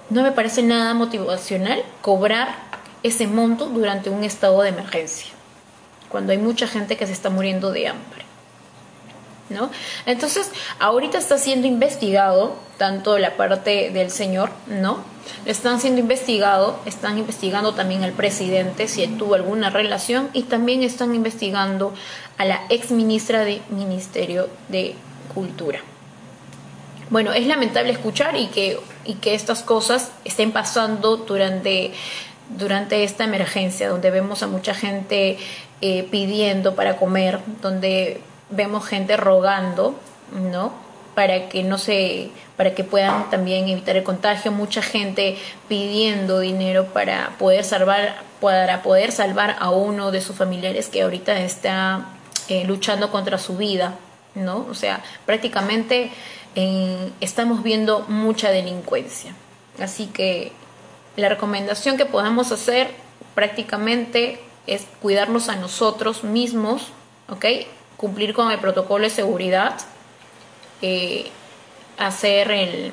no 0.08 0.22
me 0.22 0.32
parece 0.32 0.62
nada 0.62 0.94
motivacional 0.94 1.82
cobrar 2.00 2.54
ese 3.02 3.26
monto 3.26 3.66
durante 3.66 4.10
un 4.10 4.24
estado 4.24 4.62
de 4.62 4.68
emergencia, 4.68 5.30
cuando 6.08 6.32
hay 6.32 6.38
mucha 6.38 6.66
gente 6.66 6.96
que 6.96 7.06
se 7.06 7.12
está 7.12 7.30
muriendo 7.30 7.72
de 7.72 7.88
hambre. 7.88 8.24
¿No? 9.48 9.68
Entonces, 10.06 10.48
ahorita 10.78 11.18
está 11.18 11.36
siendo 11.36 11.66
investigado 11.66 12.54
tanto 12.78 13.18
la 13.18 13.36
parte 13.36 13.90
del 13.90 14.12
señor, 14.12 14.50
¿no? 14.68 15.02
Están 15.44 15.80
siendo 15.80 16.00
investigado, 16.00 16.78
están 16.86 17.18
investigando 17.18 17.74
también 17.74 18.04
al 18.04 18.12
presidente 18.12 18.88
si 18.88 19.06
tuvo 19.06 19.34
alguna 19.34 19.70
relación 19.70 20.28
y 20.32 20.44
también 20.44 20.82
están 20.82 21.14
investigando 21.14 21.94
a 22.38 22.44
la 22.44 22.60
ex 22.68 22.90
ministra 22.90 23.44
de 23.44 23.62
Ministerio 23.70 24.48
de 24.68 24.94
Cultura. 25.34 25.80
Bueno, 27.10 27.32
es 27.32 27.46
lamentable 27.46 27.90
escuchar 27.90 28.36
y 28.36 28.46
que, 28.48 28.78
y 29.04 29.14
que 29.14 29.34
estas 29.34 29.62
cosas 29.62 30.12
estén 30.24 30.52
pasando 30.52 31.16
durante 31.16 31.92
durante 32.56 33.04
esta 33.04 33.24
emergencia, 33.24 33.88
donde 33.88 34.10
vemos 34.10 34.42
a 34.42 34.46
mucha 34.46 34.74
gente 34.74 35.38
eh, 35.80 36.08
pidiendo 36.10 36.74
para 36.74 36.96
comer, 36.96 37.40
donde 37.62 38.20
vemos 38.50 38.84
gente 38.86 39.16
rogando, 39.16 39.94
¿no? 40.32 40.72
Para 41.20 41.50
que 41.50 41.62
no 41.62 41.76
se, 41.76 42.30
para 42.56 42.74
que 42.74 42.82
puedan 42.82 43.28
también 43.28 43.68
evitar 43.68 43.94
el 43.94 44.04
contagio, 44.04 44.52
mucha 44.52 44.80
gente 44.80 45.36
pidiendo 45.68 46.40
dinero 46.40 46.86
para 46.94 47.36
poder 47.38 47.62
salvar, 47.62 48.22
para 48.40 48.80
poder 48.80 49.12
salvar 49.12 49.58
a 49.60 49.68
uno 49.68 50.12
de 50.12 50.22
sus 50.22 50.34
familiares 50.34 50.88
que 50.88 51.02
ahorita 51.02 51.38
está 51.40 52.06
eh, 52.48 52.64
luchando 52.64 53.10
contra 53.10 53.36
su 53.36 53.58
vida, 53.58 53.96
¿no? 54.34 54.66
O 54.70 54.72
sea, 54.72 55.02
prácticamente 55.26 56.10
eh, 56.54 57.10
estamos 57.20 57.62
viendo 57.62 58.06
mucha 58.08 58.50
delincuencia. 58.50 59.34
Así 59.78 60.06
que 60.06 60.52
la 61.16 61.28
recomendación 61.28 61.98
que 61.98 62.06
podemos 62.06 62.50
hacer 62.50 62.92
prácticamente 63.34 64.40
es 64.66 64.86
cuidarnos 65.02 65.50
a 65.50 65.56
nosotros 65.56 66.24
mismos, 66.24 66.86
¿ok? 67.28 67.44
Cumplir 67.98 68.32
con 68.32 68.50
el 68.50 68.58
protocolo 68.58 69.04
de 69.04 69.10
seguridad, 69.10 69.74
eh, 70.82 71.26
hacer 71.98 72.50
el 72.50 72.92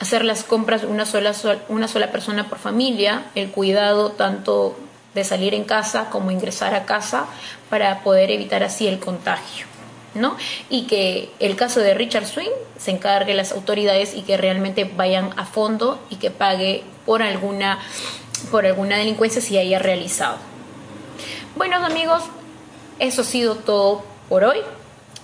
hacer 0.00 0.24
las 0.24 0.42
compras 0.42 0.82
una 0.82 1.06
sola, 1.06 1.32
una 1.68 1.86
sola 1.86 2.10
persona 2.10 2.48
por 2.48 2.58
familia, 2.58 3.26
el 3.36 3.50
cuidado 3.50 4.10
tanto 4.10 4.76
de 5.14 5.22
salir 5.22 5.54
en 5.54 5.62
casa 5.62 6.10
como 6.10 6.32
ingresar 6.32 6.74
a 6.74 6.84
casa 6.86 7.26
para 7.70 8.00
poder 8.00 8.30
evitar 8.30 8.64
así 8.64 8.88
el 8.88 8.98
contagio. 8.98 9.66
¿no? 10.14 10.36
Y 10.68 10.86
que 10.86 11.30
el 11.38 11.56
caso 11.56 11.80
de 11.80 11.94
Richard 11.94 12.26
Swing 12.26 12.50
se 12.78 12.90
encargue 12.90 13.32
las 13.34 13.52
autoridades 13.52 14.14
y 14.14 14.22
que 14.22 14.36
realmente 14.36 14.84
vayan 14.84 15.30
a 15.38 15.46
fondo 15.46 16.00
y 16.10 16.16
que 16.16 16.30
pague 16.30 16.82
por 17.06 17.22
alguna, 17.22 17.78
por 18.50 18.66
alguna 18.66 18.96
delincuencia 18.98 19.40
si 19.40 19.56
haya 19.56 19.78
realizado. 19.78 20.36
Bueno 21.56 21.76
amigos, 21.76 22.24
eso 22.98 23.22
ha 23.22 23.24
sido 23.24 23.54
todo 23.54 24.04
por 24.28 24.44
hoy. 24.44 24.58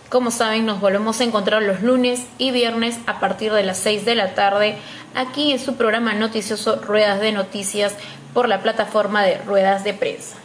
Como 0.08 0.30
saben, 0.30 0.64
nos 0.64 0.80
volvemos 0.80 1.20
a 1.20 1.24
encontrar 1.24 1.62
los 1.62 1.82
lunes 1.82 2.24
y 2.38 2.50
viernes 2.50 2.98
a 3.06 3.20
partir 3.20 3.52
de 3.52 3.62
las 3.62 3.76
6 3.78 4.06
de 4.06 4.14
la 4.14 4.34
tarde 4.34 4.76
aquí 5.14 5.52
en 5.52 5.58
su 5.58 5.76
programa 5.76 6.14
noticioso 6.14 6.76
Ruedas 6.76 7.20
de 7.20 7.32
Noticias 7.32 7.94
por 8.32 8.48
la 8.48 8.62
plataforma 8.62 9.22
de 9.22 9.36
Ruedas 9.38 9.84
de 9.84 9.92
Prensa. 9.92 10.36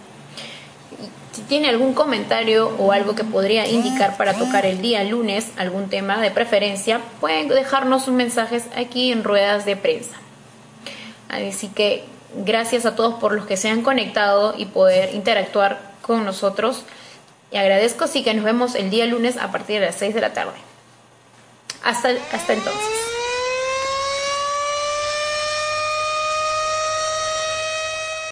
Si 1.31 1.41
tiene 1.43 1.69
algún 1.69 1.93
comentario 1.93 2.75
o 2.77 2.91
algo 2.91 3.15
que 3.15 3.23
podría 3.23 3.65
indicar 3.65 4.17
para 4.17 4.33
tocar 4.33 4.65
el 4.65 4.81
día 4.81 5.03
lunes, 5.05 5.51
algún 5.55 5.89
tema 5.89 6.19
de 6.19 6.29
preferencia, 6.29 6.99
pueden 7.21 7.47
dejarnos 7.47 8.03
sus 8.03 8.13
mensajes 8.13 8.65
aquí 8.75 9.13
en 9.13 9.23
Ruedas 9.23 9.65
de 9.65 9.77
Prensa. 9.77 10.17
Así 11.29 11.69
que 11.69 12.03
gracias 12.35 12.85
a 12.85 12.95
todos 12.95 13.15
por 13.15 13.31
los 13.31 13.45
que 13.45 13.57
se 13.57 13.69
han 13.69 13.81
conectado 13.81 14.55
y 14.57 14.65
poder 14.65 15.15
interactuar 15.15 15.93
con 16.01 16.25
nosotros. 16.25 16.83
Y 17.53 17.57
agradezco, 17.57 18.07
sí 18.07 18.23
que 18.23 18.33
nos 18.33 18.43
vemos 18.43 18.73
el 18.73 18.89
día 18.89 19.05
lunes 19.05 19.37
a 19.37 19.51
partir 19.51 19.79
de 19.79 19.85
las 19.85 19.95
6 19.95 20.15
de 20.15 20.21
la 20.21 20.33
tarde. 20.33 20.53
Hasta, 21.83 22.09
hasta 22.31 22.53
entonces. 22.53 23.22